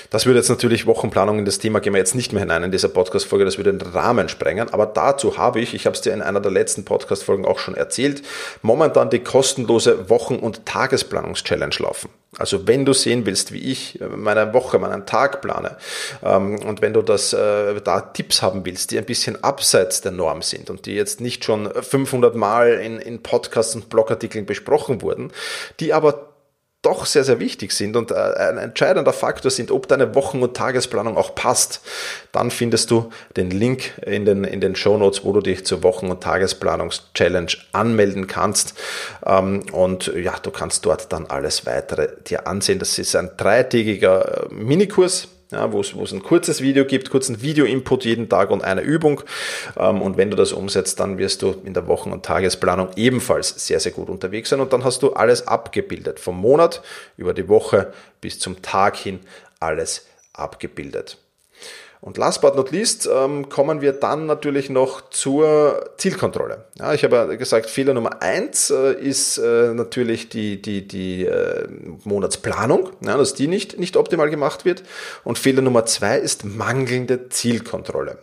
Das 0.10 0.26
würde 0.26 0.40
jetzt 0.40 0.50
natürlich 0.50 0.86
Wochenplanung 0.86 1.40
in 1.40 1.46
das 1.46 1.60
Thema 1.60 1.80
gehen 1.80 1.94
wir 1.94 2.00
jetzt 2.00 2.16
nicht 2.16 2.34
mehr 2.34 2.42
hinein 2.42 2.64
in 2.64 2.72
dieser 2.72 2.90
Podcast-Folge, 2.90 3.46
das 3.46 3.58
würde 3.58 3.74
den 3.74 3.88
Rahmen 3.88 4.30
sprengen, 4.30 4.72
aber 4.72 4.86
dazu 4.86 5.38
habe 5.38 5.60
ich, 5.60 5.74
ich 5.74 5.86
habe 5.86 5.96
es 5.96 6.02
dir 6.02 6.14
in 6.14 6.22
einer 6.22 6.40
der 6.40 6.52
letzten 6.52 6.86
Podcast-Folgen 6.86 7.46
auch 7.46 7.60
schon 7.60 7.76
erzählt, 7.76 8.22
momentan 8.62 9.10
die 9.10 9.20
kostenlose 9.20 10.10
Wochen- 10.10 10.38
und 10.38 10.66
Tagesplanungs-Challenge 10.66 11.76
laufen. 11.80 12.10
Also 12.38 12.68
wenn 12.68 12.86
du 12.86 12.94
sehen 12.94 13.26
willst, 13.26 13.54
wie 13.54 13.72
ich 13.72 14.00
meine 14.16 14.54
Woche, 14.54 14.78
meinen 14.78 15.06
Tag 15.06 15.42
plane 15.42 15.78
ähm, 16.24 16.60
und 16.60 16.82
wenn 16.82 16.94
du 16.94 17.02
das 17.02 17.34
äh, 17.34 17.80
da 17.82 18.02
Tipps 18.02 18.42
haben 18.42 18.66
willst, 18.66 18.92
die 18.92 18.98
ein 18.98 19.06
bisschen 19.06 19.42
abseits 19.44 20.02
der 20.02 20.12
Norm 20.12 20.42
sind 20.42 20.70
und 20.70 20.86
die 20.86 20.96
jetzt 20.96 21.22
nicht 21.22 21.46
schon 21.46 21.72
500 21.72 22.36
Mal 22.36 22.74
in, 22.74 23.00
in 23.00 23.24
Podcasts 23.24 23.76
und 23.76 23.90
Blogartikeln 23.90 24.46
besprochen 24.46 25.02
wurden, 25.02 25.32
die 25.80 25.94
aber 25.94 26.35
doch 26.86 27.06
sehr, 27.06 27.24
sehr 27.24 27.40
wichtig 27.40 27.72
sind 27.72 27.96
und 27.96 28.12
äh, 28.12 28.16
ein 28.16 28.58
entscheidender 28.58 29.14
Faktor 29.14 29.52
sind, 29.52 29.72
ob 29.72 29.88
deine 29.88 30.16
Wochen- 30.16 30.42
und 30.42 30.56
Tagesplanung 30.56 31.18
auch 31.18 31.36
passt, 31.36 31.82
dann 32.32 32.52
findest 32.52 32.92
du 32.92 33.10
den 33.36 33.52
Link 33.52 33.94
in 34.06 34.26
den, 34.26 34.44
in 34.44 34.62
den 34.62 34.76
Show 34.76 34.98
Notes, 34.98 35.24
wo 35.24 35.34
du 35.34 35.42
dich 35.42 35.66
zur 35.66 35.84
Wochen- 35.84 36.12
und 36.12 36.22
Tagesplanungs-Challenge 36.22 37.52
anmelden 37.72 38.28
kannst. 38.28 38.76
Ähm, 39.26 39.64
und 39.72 40.12
ja, 40.16 40.36
du 40.42 40.52
kannst 40.52 40.86
dort 40.86 41.12
dann 41.12 41.26
alles 41.28 41.66
weitere 41.66 42.10
dir 42.28 42.48
ansehen. 42.48 42.80
Das 42.80 42.98
ist 43.00 43.16
ein 43.16 43.32
dreitägiger 43.38 44.46
äh, 44.46 44.54
Minikurs 44.54 45.28
ja, 45.56 45.72
wo 45.72 45.80
es 45.80 45.94
ein 45.94 46.22
kurzes 46.22 46.62
Video 46.62 46.86
gibt, 46.86 47.10
kurzen 47.10 47.42
Video-Input 47.42 48.06
jeden 48.06 48.30
Tag 48.30 48.52
und 48.52 48.64
eine 48.64 48.82
Übung. 48.82 49.22
Ähm, 49.78 50.02
und 50.02 50.18
wenn 50.18 50.30
du 50.30 50.36
das 50.36 50.52
umsetzt, 50.52 51.00
dann 51.00 51.18
wirst 51.18 51.42
du 51.42 51.56
in 51.64 51.74
der 51.74 51.88
Wochen- 51.88 52.12
und 52.12 52.26
Tagesplanung 52.26 52.90
ebenfalls 52.96 53.66
sehr, 53.66 53.80
sehr 53.80 53.94
gut 53.94 54.10
unterwegs 54.10 54.50
sein. 54.50 54.60
Und 54.60 54.74
dann 54.74 54.84
hast 54.84 55.02
du 55.02 55.14
alles 55.14 55.48
abgebildet. 55.48 56.20
Vom 56.20 56.40
Monat 56.40 56.82
über 57.18 57.34
die 57.34 57.48
Woche 57.48 57.94
bis 58.22 58.38
zum 58.38 58.62
Tag 58.62 58.98
hin 58.98 59.20
alles 59.60 60.06
abgebildet. 60.34 61.18
Und 62.06 62.18
last 62.18 62.42
but 62.42 62.56
not 62.56 62.70
least 62.70 63.10
ähm, 63.12 63.50
kommen 63.50 63.82
wir 63.82 63.92
dann 63.92 64.28
natürlich 64.28 64.70
noch 64.70 65.10
zur 65.10 65.90
Zielkontrolle. 65.98 66.66
Ja, 66.78 66.94
ich 66.94 67.04
habe 67.04 67.36
gesagt, 67.36 67.68
Fehler 67.68 67.96
Nummer 67.96 68.22
eins 68.22 68.70
äh, 68.70 68.94
ist 68.94 69.40
äh, 69.40 69.74
natürlich 69.74 70.30
die, 70.30 70.62
die, 70.62 70.88
die 70.88 71.26
äh, 71.26 71.68
Monatsplanung, 72.04 72.92
ja, 73.04 73.18
dass 73.18 73.34
die 73.34 73.48
nicht, 73.48 73.80
nicht 73.80 73.98
optimal 73.98 74.30
gemacht 74.30 74.66
wird. 74.66 74.84
Und 75.24 75.40
Fehler 75.40 75.64
Nummer 75.64 75.88
zwei 75.88 76.20
ist 76.20 76.46
mangelnde 76.46 77.30
Zielkontrolle. 77.30 78.20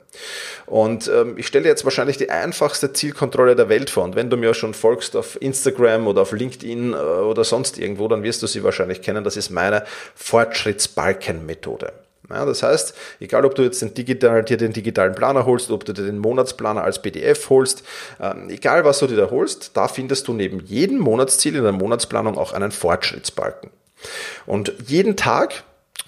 Und 0.67 1.11
ähm, 1.13 1.35
ich 1.37 1.49
stelle 1.49 1.67
jetzt 1.67 1.83
wahrscheinlich 1.83 2.17
die 2.17 2.31
einfachste 2.31 2.93
Zielkontrolle 2.93 3.57
der 3.57 3.69
Welt 3.69 3.91
vor. 3.91 4.05
Und 4.05 4.15
wenn 4.15 4.31
du 4.31 4.37
mir 4.37 4.55
schon 4.55 4.75
folgst 4.75 5.17
auf 5.17 5.43
Instagram 5.43 6.07
oder 6.07 6.23
auf 6.23 6.31
LinkedIn 6.31 6.93
äh, 6.93 6.97
oder 6.97 7.43
sonst 7.43 7.81
irgendwo, 7.81 8.07
dann 8.07 8.23
wirst 8.23 8.45
du 8.45 8.47
sie 8.47 8.63
wahrscheinlich 8.63 9.03
kennen. 9.03 9.25
Das 9.25 9.37
ist 9.37 9.51
meine 9.51 9.85
Fortschrittsbalkenmethode. 10.15 11.93
Ja, 12.31 12.45
das 12.45 12.63
heißt, 12.63 12.95
egal 13.21 13.45
ob 13.45 13.55
du 13.55 13.63
jetzt 13.63 13.83
den 13.83 13.95
digital, 13.95 14.45
dir 14.45 14.57
den 14.57 14.73
digitalen 14.73 15.15
Planer 15.15 15.45
holst, 15.45 15.71
ob 15.71 15.85
du 15.85 15.93
dir 15.93 16.05
den 16.05 16.19
Monatsplaner 16.19 16.85
als 16.85 17.03
PDF 17.03 17.51
holst, 17.51 17.83
ähm, 18.21 18.49
egal 18.49 18.85
was 18.85 19.01
du 19.01 19.07
dir 19.07 19.17
da 19.17 19.31
holst, 19.31 19.77
da 19.77 19.89
findest 19.89 20.29
du 20.29 20.33
neben 20.33 20.61
jedem 20.61 20.99
Monatsziel 20.99 21.57
in 21.57 21.65
der 21.65 21.73
Monatsplanung 21.73 22.39
auch 22.39 22.53
einen 22.53 22.71
Fortschrittsbalken. 22.71 23.71
Und 24.47 24.73
jeden 24.87 25.17
Tag 25.17 25.65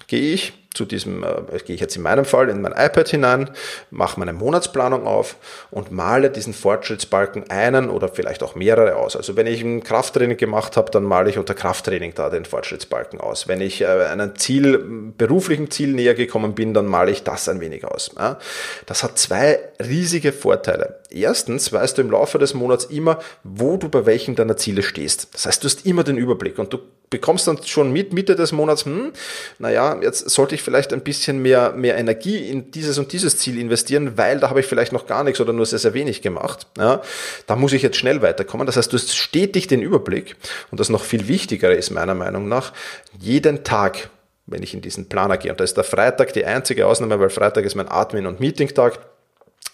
gehe 0.07 0.33
ich 0.33 0.53
zu 0.75 0.85
diesem, 0.85 1.23
äh, 1.23 1.57
gehe 1.65 1.75
ich 1.75 1.81
jetzt 1.81 1.95
in 1.95 2.03
meinem 2.03 2.25
Fall 2.25 2.49
in 2.49 2.61
mein 2.61 2.73
iPad 2.73 3.07
hinein, 3.07 3.49
mache 3.89 4.19
meine 4.19 4.33
Monatsplanung 4.33 5.07
auf 5.07 5.37
und 5.71 5.91
male 5.91 6.29
diesen 6.29 6.53
Fortschrittsbalken 6.53 7.49
einen 7.49 7.89
oder 7.89 8.09
vielleicht 8.09 8.43
auch 8.43 8.55
mehrere 8.55 8.97
aus. 8.97 9.15
Also 9.15 9.35
wenn 9.35 9.47
ich 9.47 9.61
ein 9.61 9.83
Krafttraining 9.83 10.37
gemacht 10.37 10.77
habe, 10.77 10.91
dann 10.91 11.03
male 11.03 11.29
ich 11.29 11.37
unter 11.37 11.53
Krafttraining 11.53 12.13
da 12.13 12.29
den 12.29 12.45
Fortschrittsbalken 12.45 13.19
aus. 13.19 13.47
Wenn 13.47 13.61
ich 13.61 13.81
äh, 13.81 13.85
einem 13.85 14.35
Ziel, 14.35 14.77
beruflichen 15.17 15.71
Ziel 15.71 15.93
näher 15.93 16.15
gekommen 16.15 16.53
bin, 16.53 16.73
dann 16.73 16.85
male 16.85 17.11
ich 17.11 17.23
das 17.23 17.49
ein 17.49 17.61
wenig 17.61 17.85
aus. 17.85 18.11
Ja. 18.17 18.37
Das 18.85 19.03
hat 19.03 19.17
zwei 19.17 19.59
riesige 19.79 20.33
Vorteile. 20.33 20.99
Erstens 21.09 21.71
weißt 21.71 21.97
du 21.97 22.01
im 22.01 22.11
Laufe 22.11 22.37
des 22.37 22.53
Monats 22.53 22.85
immer, 22.85 23.19
wo 23.43 23.77
du 23.77 23.89
bei 23.89 24.05
welchen 24.05 24.35
deiner 24.35 24.57
Ziele 24.57 24.83
stehst. 24.83 25.33
Das 25.33 25.45
heißt, 25.45 25.63
du 25.63 25.67
hast 25.67 25.85
immer 25.85 26.03
den 26.03 26.17
Überblick 26.17 26.59
und 26.59 26.73
du 26.73 26.79
bekommst 27.09 27.47
dann 27.47 27.59
schon 27.63 27.91
mit 27.91 28.13
Mitte 28.13 28.35
des 28.35 28.51
Monats, 28.51 28.85
hm, 28.85 29.11
naja, 29.59 29.99
jetzt 30.01 30.29
sollte 30.29 30.55
ich 30.55 30.61
vielleicht 30.61 30.93
ein 30.93 31.01
bisschen 31.01 31.41
mehr, 31.41 31.71
mehr 31.71 31.97
Energie 31.97 32.49
in 32.49 32.71
dieses 32.71 32.97
und 32.97 33.13
dieses 33.13 33.37
Ziel 33.37 33.57
investieren, 33.59 34.17
weil 34.17 34.39
da 34.39 34.49
habe 34.49 34.59
ich 34.59 34.65
vielleicht 34.65 34.91
noch 34.91 35.07
gar 35.07 35.23
nichts 35.23 35.39
oder 35.39 35.53
nur 35.53 35.65
sehr, 35.65 35.79
sehr 35.79 35.93
wenig 35.93 36.21
gemacht. 36.21 36.67
Ja, 36.77 37.01
da 37.47 37.55
muss 37.55 37.73
ich 37.73 37.81
jetzt 37.81 37.97
schnell 37.97 38.21
weiterkommen. 38.21 38.65
Das 38.65 38.77
heißt, 38.77 38.91
du 38.91 38.97
hast 38.97 39.15
stetig 39.15 39.67
den 39.67 39.81
Überblick 39.81 40.35
und 40.71 40.79
das 40.79 40.89
noch 40.89 41.03
viel 41.03 41.27
wichtigere 41.27 41.73
ist 41.73 41.91
meiner 41.91 42.15
Meinung 42.15 42.47
nach, 42.47 42.73
jeden 43.19 43.63
Tag 43.63 44.09
wenn 44.47 44.63
ich 44.63 44.73
in 44.73 44.81
diesen 44.81 45.09
Planer 45.09 45.37
gehe. 45.37 45.51
Und 45.51 45.59
da 45.59 45.63
ist 45.63 45.75
der 45.75 45.83
Freitag 45.83 46.33
die 46.33 46.45
einzige 46.45 46.85
Ausnahme, 46.85 47.19
weil 47.19 47.29
Freitag 47.29 47.65
ist 47.65 47.75
mein 47.75 47.87
Admin- 47.87 48.27
und 48.27 48.39
Meeting-Tag. 48.39 48.99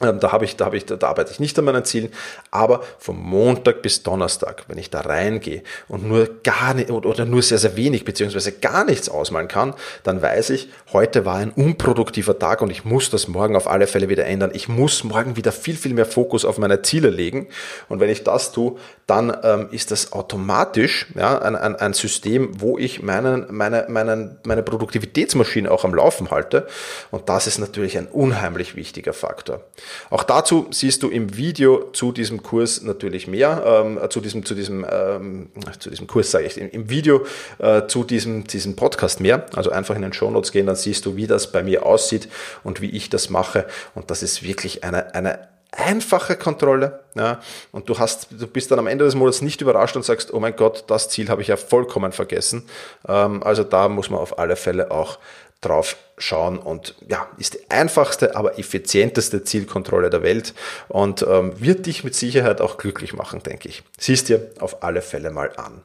Ähm, 0.01 0.19
da 0.19 0.31
habe 0.31 0.45
ich, 0.45 0.55
da 0.55 0.65
habe 0.65 0.77
ich, 0.77 0.85
da, 0.85 0.95
arbeite 1.07 1.31
ich 1.31 1.39
nicht 1.39 1.57
an 1.59 1.65
meinen 1.65 1.85
Zielen, 1.85 2.11
aber 2.49 2.81
vom 2.99 3.19
Montag 3.19 3.81
bis 3.81 4.03
Donnerstag, 4.03 4.65
wenn 4.67 4.77
ich 4.77 4.89
da 4.89 5.01
reingehe 5.01 5.63
und 5.87 6.07
nur 6.07 6.29
gar 6.43 6.73
nicht 6.73 6.89
oder 6.89 7.25
nur 7.25 7.41
sehr, 7.41 7.57
sehr 7.57 7.75
wenig 7.75 8.05
beziehungsweise 8.05 8.51
gar 8.53 8.83
nichts 8.85 9.09
ausmalen 9.09 9.47
kann, 9.47 9.73
dann 10.03 10.21
weiß 10.21 10.51
ich, 10.51 10.69
heute 10.93 11.25
war 11.25 11.35
ein 11.35 11.51
unproduktiver 11.51 12.37
Tag 12.37 12.61
und 12.61 12.69
ich 12.69 12.85
muss 12.85 13.09
das 13.09 13.27
morgen 13.27 13.55
auf 13.55 13.67
alle 13.67 13.87
Fälle 13.87 14.09
wieder 14.09 14.25
ändern. 14.25 14.51
Ich 14.53 14.67
muss 14.67 15.03
morgen 15.03 15.35
wieder 15.35 15.51
viel, 15.51 15.75
viel 15.75 15.93
mehr 15.93 16.05
Fokus 16.05 16.45
auf 16.45 16.57
meine 16.57 16.81
Ziele 16.81 17.09
legen. 17.09 17.47
Und 17.89 17.99
wenn 17.99 18.09
ich 18.09 18.23
das 18.23 18.51
tue, 18.51 18.77
dann 19.07 19.35
ähm, 19.43 19.67
ist 19.71 19.91
das 19.91 20.13
automatisch 20.13 21.07
ja, 21.15 21.37
ein, 21.39 21.55
ein, 21.55 21.75
ein 21.75 21.93
System, 21.93 22.61
wo 22.61 22.77
ich 22.77 23.01
meinen, 23.01 23.45
meine, 23.49 23.85
meinen, 23.89 24.39
meine 24.45 24.63
Produktivitätsmaschine 24.63 25.69
auch 25.69 25.83
am 25.83 25.93
Laufen 25.93 26.31
halte. 26.31 26.67
Und 27.11 27.29
das 27.29 27.47
ist 27.47 27.57
natürlich 27.57 27.97
ein 27.97 28.07
unheimlich 28.07 28.75
wichtiger 28.75 29.13
Faktor. 29.13 29.65
Auch 30.09 30.23
dazu 30.23 30.67
siehst 30.71 31.03
du 31.03 31.09
im 31.09 31.35
Video 31.37 31.91
zu 31.91 32.11
diesem 32.11 32.43
Kurs 32.43 32.81
natürlich 32.81 33.27
mehr, 33.27 33.63
ähm, 33.65 33.99
zu 34.09 34.21
diesem, 34.21 34.45
zu 34.45 34.55
diesem, 34.55 34.85
ähm, 34.89 35.49
zu 35.79 35.89
diesem 35.89 36.07
Kurs 36.07 36.31
sage 36.31 36.45
ich, 36.45 36.57
im, 36.57 36.69
im 36.69 36.89
Video 36.89 37.25
äh, 37.59 37.87
zu 37.87 38.03
diesem, 38.03 38.45
diesem 38.45 38.75
Podcast 38.75 39.19
mehr. 39.19 39.45
Also 39.55 39.71
einfach 39.71 39.95
in 39.95 40.01
den 40.01 40.13
Show 40.13 40.29
Notes 40.31 40.51
gehen, 40.51 40.65
dann 40.65 40.75
siehst 40.75 41.05
du, 41.05 41.15
wie 41.15 41.27
das 41.27 41.51
bei 41.51 41.63
mir 41.63 41.85
aussieht 41.85 42.27
und 42.63 42.81
wie 42.81 42.89
ich 42.89 43.09
das 43.09 43.29
mache. 43.29 43.65
Und 43.95 44.11
das 44.11 44.23
ist 44.23 44.43
wirklich 44.43 44.83
eine, 44.83 45.13
eine 45.15 45.51
einfache 45.71 46.35
Kontrolle. 46.35 47.01
Ja, 47.15 47.39
und 47.71 47.89
du 47.89 47.97
hast, 47.97 48.27
du 48.31 48.47
bist 48.47 48.71
dann 48.71 48.79
am 48.79 48.87
Ende 48.87 49.05
des 49.05 49.15
Monats 49.15 49.41
nicht 49.41 49.61
überrascht 49.61 49.95
und 49.95 50.03
sagst, 50.03 50.33
oh 50.33 50.39
mein 50.39 50.55
Gott, 50.55 50.85
das 50.87 51.09
Ziel 51.09 51.29
habe 51.29 51.41
ich 51.41 51.47
ja 51.47 51.57
vollkommen 51.57 52.11
vergessen. 52.11 52.63
Ähm, 53.07 53.41
also 53.43 53.63
da 53.63 53.89
muss 53.89 54.09
man 54.09 54.19
auf 54.19 54.39
alle 54.39 54.55
Fälle 54.55 54.91
auch 54.91 55.17
drauf 55.61 55.95
schauen 56.17 56.57
und 56.57 56.95
ja, 57.07 57.27
ist 57.37 57.53
die 57.53 57.69
einfachste, 57.69 58.35
aber 58.35 58.59
effizienteste 58.59 59.43
Zielkontrolle 59.43 60.09
der 60.09 60.23
Welt 60.23 60.53
und 60.87 61.25
ähm, 61.27 61.59
wird 61.59 61.85
dich 61.85 62.03
mit 62.03 62.15
Sicherheit 62.15 62.61
auch 62.61 62.77
glücklich 62.77 63.13
machen, 63.13 63.41
denke 63.43 63.69
ich. 63.69 63.83
Siehst 63.97 64.29
dir 64.29 64.51
auf 64.59 64.83
alle 64.83 65.01
Fälle 65.01 65.31
mal 65.31 65.51
an. 65.57 65.81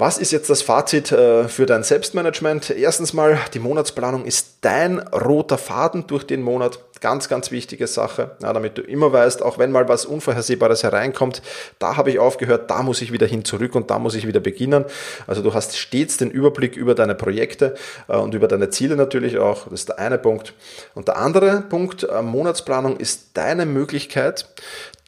Was 0.00 0.16
ist 0.16 0.32
jetzt 0.32 0.48
das 0.48 0.62
Fazit 0.62 1.12
äh, 1.12 1.46
für 1.46 1.66
dein 1.66 1.82
Selbstmanagement? 1.82 2.70
Erstens 2.70 3.12
mal, 3.12 3.38
die 3.52 3.58
Monatsplanung 3.58 4.24
ist 4.24 4.54
dein 4.62 4.98
roter 4.98 5.58
Faden 5.58 6.06
durch 6.06 6.26
den 6.26 6.40
Monat. 6.40 6.78
Ganz, 7.02 7.28
ganz 7.28 7.50
wichtige 7.50 7.86
Sache, 7.86 8.30
ja, 8.42 8.54
damit 8.54 8.78
du 8.78 8.82
immer 8.82 9.12
weißt, 9.12 9.42
auch 9.42 9.58
wenn 9.58 9.70
mal 9.70 9.88
was 9.88 10.06
Unvorhersehbares 10.06 10.84
hereinkommt, 10.84 11.42
da 11.78 11.98
habe 11.98 12.10
ich 12.10 12.18
aufgehört, 12.18 12.70
da 12.70 12.82
muss 12.82 13.02
ich 13.02 13.12
wieder 13.12 13.26
hin 13.26 13.44
zurück 13.44 13.74
und 13.74 13.90
da 13.90 13.98
muss 13.98 14.14
ich 14.14 14.26
wieder 14.26 14.40
beginnen. 14.40 14.86
Also 15.26 15.42
du 15.42 15.52
hast 15.52 15.76
stets 15.76 16.16
den 16.16 16.30
Überblick 16.30 16.76
über 16.76 16.94
deine 16.94 17.14
Projekte 17.14 17.74
äh, 18.08 18.16
und 18.16 18.32
über 18.32 18.48
deine 18.48 18.70
Ziele 18.70 18.96
natürlich 18.96 19.36
auch. 19.36 19.64
Das 19.64 19.80
ist 19.80 19.88
der 19.90 19.98
eine 19.98 20.16
Punkt. 20.16 20.54
Und 20.94 21.08
der 21.08 21.18
andere 21.18 21.60
Punkt, 21.60 22.04
äh, 22.04 22.22
Monatsplanung 22.22 22.96
ist 22.96 23.32
deine 23.34 23.66
Möglichkeit, 23.66 24.46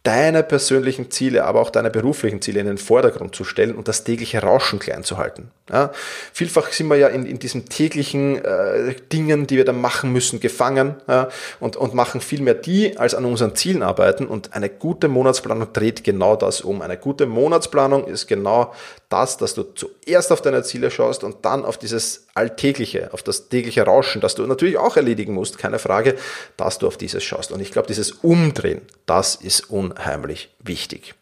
deine 0.03 0.43
persönlichen 0.43 1.11
Ziele, 1.13 1.45
aber 1.45 1.61
auch 1.61 1.71
deine 1.71 1.91
beruflichen 1.91 2.43
Ziele 2.43 2.61
in 2.61 2.67
den 2.67 2.79
Vordergrund 2.79 3.37
zu 3.37 3.45
stellen 3.45 3.77
und 3.77 3.87
das 3.87 4.03
tägliche 4.03 4.43
Rauschen 4.43 4.81
klein 4.81 5.05
zu 5.05 5.17
halten. 5.17 5.51
Ja, 5.71 5.93
vielfach 6.33 6.73
sind 6.73 6.89
wir 6.89 6.97
ja 6.97 7.07
in, 7.07 7.25
in 7.25 7.39
diesen 7.39 7.69
täglichen 7.69 8.45
äh, 8.45 8.97
Dingen, 9.13 9.47
die 9.47 9.57
wir 9.57 9.65
da 9.65 9.73
machen 9.73 10.13
müssen, 10.13 10.41
gefangen 10.41 10.97
ja, 11.07 11.29
und, 11.61 11.77
und 11.77 11.95
machen 11.95 12.21
viel 12.21 12.43
mehr 12.43 12.55
die, 12.55 12.99
als 12.99 13.15
an 13.15 13.25
unseren 13.25 13.55
Zielen 13.55 13.85
arbeiten. 13.85 14.27
Und 14.27 14.55
eine 14.55 14.69
gute 14.69 15.07
Monatsplanung 15.07 15.73
dreht 15.73 16.03
genau 16.03 16.35
das 16.35 16.63
um. 16.63 16.83
Eine 16.83 16.97
gute 16.97 17.27
Monatsplanung 17.27 18.07
ist 18.07 18.27
genau 18.27 18.75
das, 19.13 19.37
dass 19.37 19.55
du 19.55 19.63
zuerst 19.63 20.33
auf 20.33 20.41
deine 20.41 20.63
Ziele 20.63 20.91
schaust 20.91 21.23
und 21.23 21.45
dann 21.45 21.65
auf 21.65 21.77
dieses 21.77 22.27
Alltägliche, 22.35 23.13
auf 23.13 23.23
das 23.23 23.49
tägliche 23.49 23.83
Rauschen, 23.83 24.21
das 24.21 24.35
du 24.35 24.47
natürlich 24.47 24.79
auch 24.79 24.97
erledigen 24.97 25.35
musst, 25.35 25.59
keine 25.59 25.79
Frage, 25.79 26.17
dass 26.57 26.79
du 26.79 26.87
auf 26.87 26.97
dieses 26.97 27.23
schaust. 27.23 27.53
Und 27.53 27.61
ich 27.61 27.71
glaube, 27.71 27.89
dieses 27.89 28.13
Umdrehen, 28.13 28.81
das 29.07 29.35
ist 29.35 29.71
unheimlich 29.71 30.51
wichtig. 30.61 31.15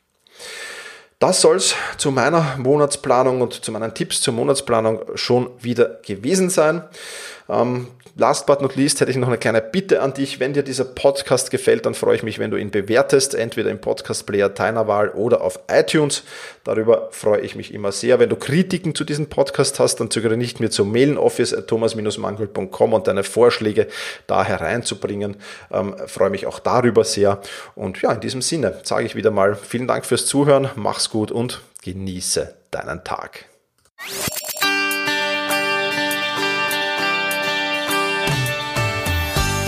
Das 1.18 1.42
soll 1.42 1.56
es 1.56 1.74
zu 1.98 2.10
meiner 2.10 2.56
Monatsplanung 2.56 3.42
und 3.42 3.62
zu 3.64 3.72
meinen 3.72 3.92
Tipps 3.92 4.22
zur 4.22 4.32
Monatsplanung 4.32 5.02
schon 5.16 5.50
wieder 5.60 6.00
gewesen 6.06 6.48
sein. 6.48 6.82
Ähm, 7.48 7.88
last 8.20 8.46
but 8.46 8.60
not 8.60 8.76
least 8.76 9.00
hätte 9.00 9.10
ich 9.10 9.16
noch 9.16 9.28
eine 9.28 9.38
kleine 9.38 9.62
Bitte 9.62 10.02
an 10.02 10.12
dich. 10.12 10.40
Wenn 10.40 10.52
dir 10.52 10.62
dieser 10.62 10.84
Podcast 10.84 11.50
gefällt, 11.50 11.86
dann 11.86 11.94
freue 11.94 12.14
ich 12.16 12.22
mich, 12.22 12.38
wenn 12.38 12.50
du 12.50 12.58
ihn 12.58 12.70
bewertest, 12.70 13.34
entweder 13.34 13.70
im 13.70 13.80
Podcast-Player 13.80 14.50
deiner 14.50 14.86
Wahl 14.86 15.08
oder 15.08 15.40
auf 15.40 15.60
iTunes. 15.72 16.22
Darüber 16.62 17.08
freue 17.12 17.40
ich 17.40 17.56
mich 17.56 17.72
immer 17.72 17.92
sehr. 17.92 18.18
Wenn 18.18 18.28
du 18.28 18.36
Kritiken 18.36 18.94
zu 18.94 19.04
diesem 19.04 19.30
Podcast 19.30 19.80
hast, 19.80 19.96
dann 19.96 20.10
zögere 20.10 20.36
nicht 20.36 20.60
mir 20.60 20.68
zu 20.68 20.84
mailen, 20.84 21.16
office.thomas-mangold.com 21.16 22.92
und 22.92 23.06
deine 23.06 23.24
Vorschläge 23.24 23.88
da 24.26 24.44
hereinzubringen. 24.44 25.36
Ähm, 25.72 25.96
freue 26.06 26.30
mich 26.30 26.46
auch 26.46 26.58
darüber 26.58 27.04
sehr. 27.04 27.40
Und 27.74 28.02
ja, 28.02 28.12
in 28.12 28.20
diesem 28.20 28.42
Sinne 28.42 28.80
sage 28.82 29.06
ich 29.06 29.16
wieder 29.16 29.30
mal 29.30 29.54
vielen 29.54 29.88
Dank 29.88 30.04
fürs 30.04 30.26
Zuhören, 30.26 30.68
mach's 30.76 31.08
gut 31.08 31.32
und 31.32 31.62
genieße 31.82 32.54
deinen 32.70 33.02
Tag. 33.02 33.46